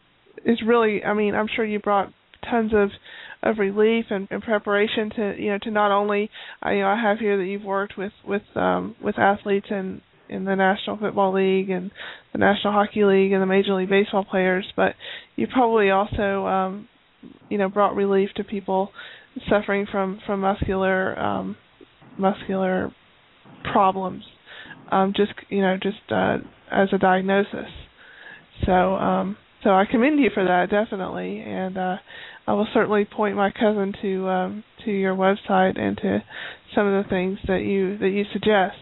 is 0.45 0.59
really. 0.65 1.03
I 1.05 1.15
mean, 1.15 1.35
I'm 1.35 1.49
sure 1.55 1.65
you 1.65 1.81
brought 1.81 2.13
tons 2.49 2.73
of 2.75 2.91
of 3.43 3.59
relief 3.59 4.07
and, 4.11 4.27
and 4.31 4.43
preparation 4.43 5.11
to 5.15 5.35
you 5.39 5.51
know 5.51 5.59
to 5.63 5.71
not 5.71 5.91
only 5.93 6.31
uh, 6.65 6.71
you 6.71 6.81
know 6.81 6.89
I 6.89 7.01
have 7.01 7.19
here 7.19 7.37
that 7.37 7.45
you've 7.45 7.65
worked 7.65 7.97
with 7.97 8.13
with 8.27 8.43
um, 8.55 8.97
with 9.03 9.19
athletes 9.19 9.67
and 9.71 10.01
in 10.29 10.45
the 10.45 10.55
National 10.55 10.97
Football 10.99 11.35
League 11.35 11.71
and 11.71 11.91
the 12.33 12.39
National 12.39 12.73
Hockey 12.73 13.05
League 13.05 13.33
and 13.33 13.41
the 13.43 13.47
Major 13.47 13.75
League 13.75 13.89
Baseball 13.89 14.25
players, 14.25 14.67
but 14.77 14.95
you 15.37 15.47
probably 15.53 15.91
also 15.91 16.47
um, 16.47 16.89
you 17.49 17.59
know 17.59 17.69
brought 17.69 17.95
relief 17.97 18.31
to 18.37 18.45
people 18.45 18.91
suffering 19.49 19.87
from 19.91 20.21
from 20.27 20.41
muscular 20.41 21.19
um, 21.19 21.57
muscular 22.19 22.93
problems, 23.73 24.25
um, 24.91 25.13
just 25.17 25.33
you 25.49 25.61
know 25.61 25.77
just 25.81 25.97
uh, 26.11 26.39
as 26.71 26.89
a 26.93 26.99
diagnosis. 26.99 27.71
So 28.67 28.73
um, 28.73 29.37
so 29.65 29.71
I 29.71 29.85
commend 29.91 30.21
you 30.21 30.31
for 30.33 30.45
that 30.45 30.71
definitely, 30.71 31.41
and 31.41 31.77
uh, 31.77 31.97
I 32.47 32.53
will 32.53 32.69
certainly 32.73 33.05
point 33.05 33.37
my 33.37 33.51
cousin 33.51 33.93
to 34.03 34.29
um, 34.29 34.65
to 34.85 34.91
your 34.91 35.15
website 35.15 35.79
and 35.79 35.97
to 35.99 36.23
some 36.75 36.87
of 36.87 37.05
the 37.05 37.09
things 37.11 37.39
that 37.47 37.63
you 37.63 37.99
that 37.99 38.11
you 38.11 38.25
suggest. 38.33 38.77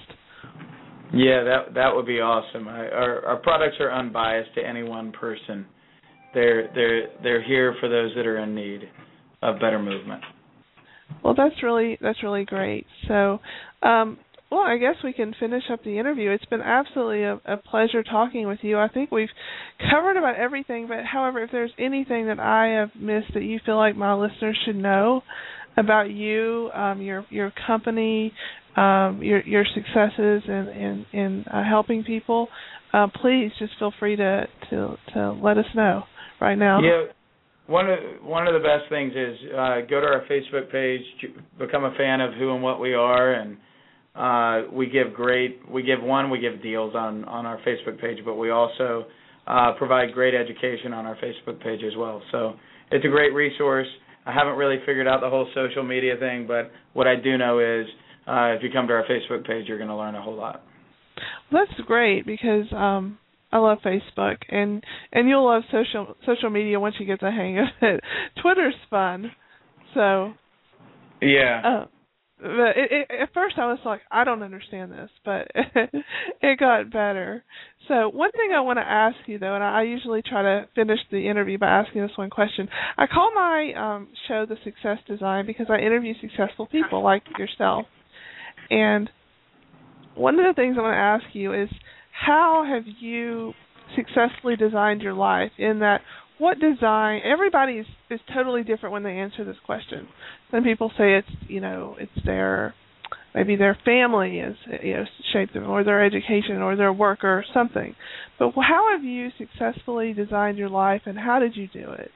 Yeah, 1.12 1.45
that 1.45 1.75
that 1.75 1.95
would 1.95 2.07
be 2.07 2.21
awesome. 2.21 2.69
I, 2.69 2.89
our 2.89 3.25
our 3.27 3.37
products 3.37 3.77
are 3.81 3.93
unbiased 3.93 4.55
to 4.57 4.67
any 4.67 4.83
one 4.83 5.12
person. 5.12 5.67
They're 6.35 6.71
they're 6.75 7.09
they're 7.23 7.43
here 7.43 7.75
for 7.81 7.89
those 7.89 8.12
that 8.17 8.27
are 8.27 8.39
in 8.39 8.55
need 8.55 8.83
of 9.43 9.57
better 9.61 9.79
movement. 9.79 10.23
Well, 11.23 11.35
that's 11.37 11.62
really 11.62 11.99
that's 12.01 12.23
really 12.23 12.45
great. 12.45 12.87
So, 13.09 13.41
um, 13.83 14.19
well, 14.51 14.61
I 14.61 14.77
guess 14.77 14.95
we 15.03 15.13
can 15.13 15.35
finish 15.39 15.65
up 15.73 15.83
the 15.83 15.99
interview. 15.99 16.31
It's 16.31 16.45
been 16.45 16.61
absolutely 16.61 17.25
a, 17.25 17.41
a 17.45 17.57
pleasure 17.57 18.03
talking 18.03 18.47
with 18.47 18.61
you. 18.63 18.79
I 18.79 18.89
think 18.89 19.11
we've 19.11 19.29
covered 19.91 20.17
about 20.17 20.37
everything, 20.37 20.87
but 20.87 21.05
however, 21.05 21.43
if 21.43 21.51
there's 21.51 21.73
anything 21.79 22.27
that 22.27 22.39
I 22.39 22.79
have 22.79 22.91
missed 22.95 23.35
that 23.35 23.43
you 23.43 23.59
feel 23.67 23.77
like 23.77 23.97
my 23.97 24.15
listeners 24.15 24.57
should 24.65 24.77
know 24.77 25.23
about 25.77 26.11
you, 26.11 26.71
um, 26.75 27.03
your 27.03 27.27
your 27.29 27.53
company, 27.67 28.33
um, 28.77 29.21
your 29.23 29.43
your 29.43 29.65
successes 29.75 30.43
in 30.47 31.05
in, 31.13 31.19
in 31.19 31.45
uh, 31.53 31.65
helping 31.69 32.05
people, 32.05 32.49
uh, 32.93 33.09
please 33.21 33.51
just 33.59 33.73
feel 33.79 33.93
free 33.99 34.15
to 34.17 34.47
to 34.71 34.97
to 35.13 35.33
let 35.43 35.59
us 35.59 35.67
know 35.75 36.05
right 36.41 36.57
now. 36.57 36.81
Yeah, 36.81 37.07
one 37.67 37.91
of 37.91 37.99
one 38.23 38.47
of 38.47 38.55
the 38.55 38.61
best 38.61 38.89
things 38.89 39.13
is 39.13 39.37
uh, 39.53 39.81
go 39.91 40.01
to 40.01 40.07
our 40.07 40.25
Facebook 40.31 40.71
page, 40.71 41.03
become 41.59 41.85
a 41.85 41.95
fan 41.97 42.21
of 42.21 42.33
who 42.35 42.55
and 42.55 42.63
what 42.63 42.81
we 42.81 42.95
are, 42.95 43.33
and 43.33 43.57
uh, 44.16 44.62
we 44.72 44.87
give 44.87 45.12
great. 45.14 45.61
We 45.70 45.83
give 45.83 46.02
one, 46.02 46.31
we 46.31 46.38
give 46.40 46.62
deals 46.62 46.94
on 46.94 47.24
on 47.24 47.46
our 47.46 47.59
Facebook 47.59 48.00
page, 48.00 48.18
but 48.24 48.35
we 48.35 48.50
also 48.50 49.07
uh, 49.46 49.72
provide 49.79 50.12
great 50.12 50.35
education 50.35 50.92
on 50.92 51.07
our 51.07 51.16
Facebook 51.16 51.62
page 51.62 51.81
as 51.83 51.96
well. 51.96 52.22
So 52.33 52.55
it's 52.90 53.05
a 53.05 53.09
great 53.09 53.35
resource. 53.35 53.87
I 54.24 54.33
haven't 54.33 54.57
really 54.57 54.79
figured 54.85 55.07
out 55.07 55.20
the 55.20 55.31
whole 55.31 55.48
social 55.55 55.85
media 55.85 56.14
thing, 56.18 56.46
but 56.48 56.72
what 56.94 57.07
I 57.07 57.14
do 57.14 57.38
know 57.38 57.61
is 57.61 57.87
uh, 58.26 58.57
if 58.57 58.62
you 58.62 58.70
come 58.72 58.88
to 58.88 58.92
our 58.94 59.05
Facebook 59.05 59.46
page, 59.46 59.66
you're 59.68 59.79
going 59.79 59.90
to 59.90 59.96
learn 59.96 60.14
a 60.14 60.22
whole 60.22 60.35
lot. 60.35 60.62
That's 61.52 61.70
great 61.87 62.26
because 62.26 62.66
um, 62.72 63.18
I 63.52 63.59
love 63.59 63.79
Facebook, 63.85 64.37
and 64.48 64.83
and 65.12 65.29
you'll 65.29 65.46
love 65.46 65.62
social 65.70 66.16
social 66.26 66.50
media 66.50 66.81
once 66.81 66.96
you 66.98 67.07
get 67.07 67.20
the 67.20 67.31
hang 67.31 67.59
of 67.59 67.66
it. 67.83 68.00
Twitter's 68.42 68.74
fun, 68.90 69.31
so 69.94 70.33
yeah. 71.20 71.62
Uh, 71.64 71.87
but 72.38 72.77
it, 72.77 72.90
it, 72.90 73.11
at 73.22 73.33
first 73.33 73.57
I 73.59 73.66
was 73.66 73.79
like, 73.85 74.01
I 74.11 74.25
don't 74.25 74.42
understand 74.42 74.92
this, 74.92 75.11
but 75.25 75.51
it 76.42 76.59
got 76.59 76.90
better. 76.90 77.42
So 77.88 78.11
one 78.11 78.31
thing 78.33 78.51
I 78.55 78.61
want 78.61 78.79
to 78.79 78.83
ask 78.83 79.16
you 79.27 79.38
though, 79.38 79.55
and 79.55 79.64
I 79.64 79.85
usually 79.85 80.20
try 80.22 80.42
to 80.42 80.68
finish 80.75 80.99
the 81.11 81.29
interview 81.29 81.57
by 81.59 81.68
asking 81.68 82.03
this 82.03 82.16
one 82.16 82.29
question. 82.29 82.68
I 82.99 83.07
call 83.07 83.33
my 83.35 83.72
um, 83.77 84.09
show 84.29 84.44
the 84.46 84.57
Success 84.64 84.99
Design 85.09 85.46
because 85.46 85.66
I 85.70 85.79
interview 85.79 86.12
successful 86.20 86.66
people 86.66 87.03
like 87.03 87.22
yourself, 87.38 87.87
and 88.70 89.09
one 90.14 90.38
of 90.38 90.44
the 90.46 90.61
things 90.61 90.77
I 90.79 90.83
want 90.83 90.94
to 90.94 90.99
ask 90.99 91.35
you 91.35 91.55
is 91.55 91.68
how 92.11 92.66
have 92.68 92.85
you 93.01 93.53
successfully 93.94 94.57
designed 94.57 95.01
your 95.01 95.14
life 95.14 95.53
in 95.59 95.79
that 95.79 96.01
what 96.38 96.59
design 96.59 97.20
everybody 97.25 97.75
is, 97.75 97.87
is 98.11 98.20
totally 98.35 98.62
different 98.62 98.92
when 98.92 99.03
they 99.03 99.12
answer 99.12 99.44
this 99.44 99.57
question 99.64 100.09
some 100.51 100.65
people 100.65 100.91
say 100.97 101.15
it's 101.15 101.29
you 101.49 101.61
know 101.61 101.97
it's 101.99 102.25
their 102.25 102.75
maybe 103.35 103.57
their 103.57 103.77
family 103.85 104.39
is 104.39 104.57
you 104.83 104.95
know 104.95 105.05
shaped 105.33 105.55
them 105.55 105.69
or 105.69 105.85
their 105.85 106.05
education 106.05 106.57
or 106.63 106.77
their 106.77 106.93
work 106.93 107.25
or 107.25 107.45
something 107.53 107.95
but 108.39 108.53
how 108.57 108.93
have 108.95 109.05
you 109.05 109.29
successfully 109.39 110.13
designed 110.13 110.59
your 110.59 110.71
life 110.71 111.03
and 111.07 111.19
how 111.19 111.39
did 111.39 111.57
you 111.57 111.69
do 111.69 111.93
it 111.93 112.11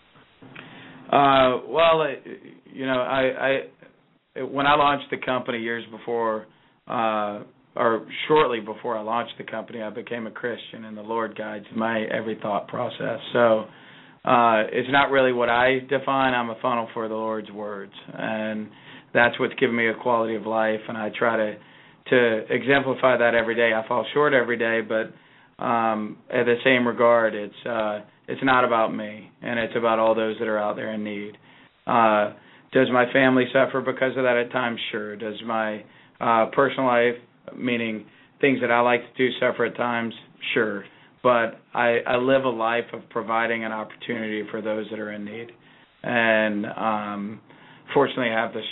uh 1.12 1.60
well 1.68 2.06
you 2.72 2.86
know 2.86 3.00
i 3.00 3.60
i 4.36 4.42
when 4.42 4.66
i 4.66 4.74
launched 4.74 5.10
the 5.10 5.18
company 5.18 5.58
years 5.58 5.84
before 5.90 6.46
uh 6.88 7.40
or 7.76 8.06
shortly 8.26 8.60
before 8.60 8.96
I 8.96 9.00
launched 9.00 9.34
the 9.38 9.44
company, 9.44 9.80
I 9.80 9.90
became 9.90 10.26
a 10.26 10.30
Christian, 10.30 10.84
and 10.86 10.96
the 10.96 11.02
Lord 11.02 11.36
guides 11.36 11.66
my 11.74 12.02
every 12.02 12.36
thought 12.42 12.66
process. 12.68 13.20
So 13.32 13.66
uh, 14.24 14.68
it's 14.72 14.88
not 14.90 15.10
really 15.10 15.32
what 15.32 15.48
I 15.48 15.78
define. 15.88 16.34
I'm 16.34 16.50
a 16.50 16.56
funnel 16.60 16.88
for 16.94 17.08
the 17.08 17.14
Lord's 17.14 17.50
words, 17.50 17.92
and 18.12 18.68
that's 19.14 19.38
what's 19.40 19.54
given 19.54 19.76
me 19.76 19.88
a 19.88 19.94
quality 19.94 20.36
of 20.36 20.46
life. 20.46 20.80
And 20.88 20.96
I 20.98 21.10
try 21.18 21.36
to 21.36 21.56
to 22.10 22.38
exemplify 22.52 23.16
that 23.18 23.34
every 23.34 23.54
day. 23.54 23.72
I 23.72 23.86
fall 23.86 24.04
short 24.12 24.32
every 24.32 24.56
day, 24.56 24.80
but 24.80 25.64
um, 25.64 26.18
at 26.30 26.44
the 26.44 26.56
same 26.64 26.86
regard, 26.88 27.34
it's 27.34 27.66
uh, 27.66 28.00
It's 28.30 28.44
not 28.44 28.64
about 28.64 28.94
me, 28.94 29.28
and 29.42 29.58
it's 29.58 29.74
about 29.76 29.98
all 29.98 30.14
those 30.14 30.36
that 30.38 30.46
are 30.46 30.58
out 30.58 30.76
there 30.76 30.92
in 30.92 31.02
need. 31.02 31.36
Uh, 31.84 32.32
does 32.72 32.86
my 32.92 33.12
family 33.12 33.44
suffer 33.52 33.80
because 33.80 34.16
of 34.16 34.22
that 34.22 34.36
at 34.36 34.52
times? 34.52 34.78
Sure. 34.92 35.16
Does 35.16 35.34
my 35.44 35.82
uh, 36.20 36.46
personal 36.54 36.86
life, 36.86 37.16
meaning 37.56 38.04
things 38.40 38.60
that 38.60 38.70
I 38.70 38.80
like 38.80 39.00
to 39.00 39.18
do, 39.18 39.32
suffer 39.40 39.64
at 39.64 39.76
times? 39.76 40.14
Sure. 40.54 40.84
But 41.22 41.60
I, 41.74 41.98
I 42.06 42.16
live 42.16 42.44
a 42.44 42.50
life 42.50 42.86
of 42.92 43.02
providing 43.10 43.64
an 43.64 43.72
opportunity 43.72 44.42
for 44.50 44.62
those 44.62 44.86
that 44.90 44.98
are 44.98 45.12
in 45.12 45.24
need, 45.24 45.48
and 46.02 46.66
um, 46.66 47.40
fortunately, 47.92 48.30
I 48.30 48.40
have 48.40 48.52
the 48.54 48.62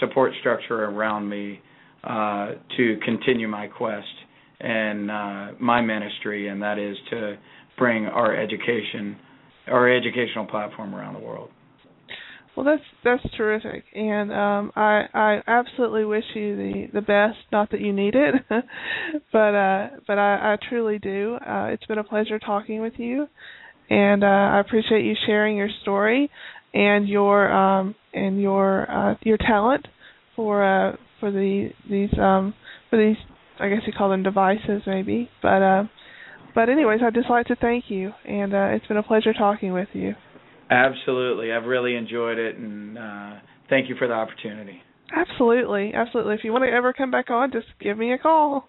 support 0.00 0.32
structure 0.40 0.84
around 0.84 1.28
me 1.28 1.60
uh, 2.04 2.52
to 2.76 2.98
continue 3.04 3.48
my 3.48 3.66
quest 3.66 4.06
and 4.60 5.10
uh, 5.10 5.48
my 5.58 5.80
ministry, 5.80 6.48
and 6.48 6.62
that 6.62 6.78
is 6.78 6.96
to 7.10 7.36
bring 7.76 8.06
our 8.06 8.34
education, 8.36 9.16
our 9.66 9.92
educational 9.92 10.46
platform 10.46 10.94
around 10.94 11.14
the 11.14 11.20
world. 11.20 11.50
Well, 12.56 12.64
that's 12.64 12.82
that's 13.04 13.36
terrific, 13.36 13.84
and 13.94 14.32
um, 14.32 14.72
I 14.74 15.02
I 15.12 15.42
absolutely 15.46 16.06
wish 16.06 16.24
you 16.34 16.56
the 16.56 16.86
the 16.94 17.00
best. 17.02 17.36
Not 17.52 17.70
that 17.72 17.82
you 17.82 17.92
need 17.92 18.14
it, 18.14 18.34
but 19.32 19.38
uh, 19.54 19.88
but 20.06 20.18
I, 20.18 20.54
I 20.54 20.56
truly 20.70 20.98
do. 20.98 21.34
Uh, 21.34 21.66
it's 21.66 21.84
been 21.84 21.98
a 21.98 22.04
pleasure 22.04 22.38
talking 22.38 22.80
with 22.80 22.94
you, 22.96 23.28
and 23.90 24.24
uh, 24.24 24.26
I 24.26 24.60
appreciate 24.60 25.04
you 25.04 25.14
sharing 25.26 25.58
your 25.58 25.68
story 25.82 26.30
and 26.72 27.06
your 27.06 27.52
um, 27.52 27.94
and 28.14 28.40
your 28.40 28.90
uh, 28.90 29.14
your 29.22 29.36
talent 29.36 29.86
for 30.34 30.64
uh, 30.64 30.96
for 31.20 31.30
the 31.30 31.68
these 31.90 32.10
um, 32.18 32.54
for 32.88 32.96
these 32.98 33.16
I 33.60 33.68
guess 33.68 33.80
you 33.86 33.92
call 33.92 34.08
them 34.08 34.22
devices 34.22 34.80
maybe, 34.86 35.28
but 35.42 35.62
uh, 35.62 35.82
but 36.54 36.70
anyways, 36.70 37.00
I'd 37.04 37.14
just 37.14 37.28
like 37.28 37.46
to 37.48 37.56
thank 37.56 37.84
you, 37.90 38.12
and 38.26 38.54
uh, 38.54 38.68
it's 38.72 38.86
been 38.86 38.96
a 38.96 39.02
pleasure 39.02 39.34
talking 39.34 39.74
with 39.74 39.88
you. 39.92 40.14
Absolutely, 40.70 41.52
I've 41.52 41.64
really 41.64 41.94
enjoyed 41.94 42.38
it, 42.38 42.56
and 42.56 42.98
uh, 42.98 43.32
thank 43.68 43.88
you 43.88 43.94
for 43.96 44.08
the 44.08 44.14
opportunity. 44.14 44.82
Absolutely, 45.14 45.92
absolutely. 45.94 46.34
If 46.34 46.40
you 46.42 46.52
want 46.52 46.64
to 46.64 46.70
ever 46.70 46.92
come 46.92 47.10
back 47.10 47.30
on, 47.30 47.52
just 47.52 47.66
give 47.80 47.96
me 47.96 48.12
a 48.12 48.18
call. 48.18 48.68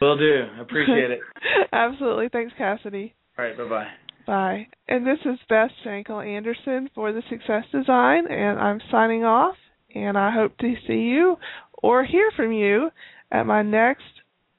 Will 0.00 0.16
do. 0.16 0.46
Appreciate 0.60 1.10
it. 1.10 1.20
absolutely. 1.72 2.28
Thanks, 2.32 2.52
Cassidy. 2.56 3.14
All 3.38 3.44
right. 3.44 3.56
Bye 3.56 3.68
bye. 3.68 3.86
Bye. 4.26 4.66
And 4.88 5.06
this 5.06 5.18
is 5.24 5.38
Beth 5.48 5.70
Shankle 5.84 6.24
Anderson 6.26 6.88
for 6.94 7.12
the 7.12 7.22
Success 7.28 7.64
Design, 7.72 8.26
and 8.30 8.58
I'm 8.58 8.80
signing 8.90 9.24
off. 9.24 9.56
And 9.94 10.16
I 10.16 10.30
hope 10.32 10.56
to 10.58 10.74
see 10.86 10.94
you 10.94 11.36
or 11.82 12.04
hear 12.04 12.30
from 12.36 12.52
you 12.52 12.90
at 13.32 13.44
my 13.44 13.62
next 13.62 14.04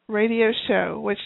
radio 0.07 0.51
show. 0.67 0.99
Which 0.99 1.19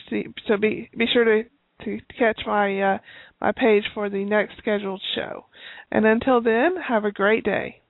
so 0.48 0.58
be 0.58 0.90
be 0.96 1.06
sure 1.12 1.26
to 1.26 1.50
to 1.86 2.00
catch 2.18 2.40
my 2.46 2.82
uh, 2.82 2.98
my 3.42 3.52
page 3.52 3.84
for 3.94 4.10
the 4.10 4.26
next 4.26 4.58
scheduled 4.58 5.02
show. 5.16 5.46
And 5.92 6.06
until 6.06 6.42
then, 6.42 6.76
have 6.88 7.06
a 7.06 7.12
great 7.12 7.44
day. 7.44 7.82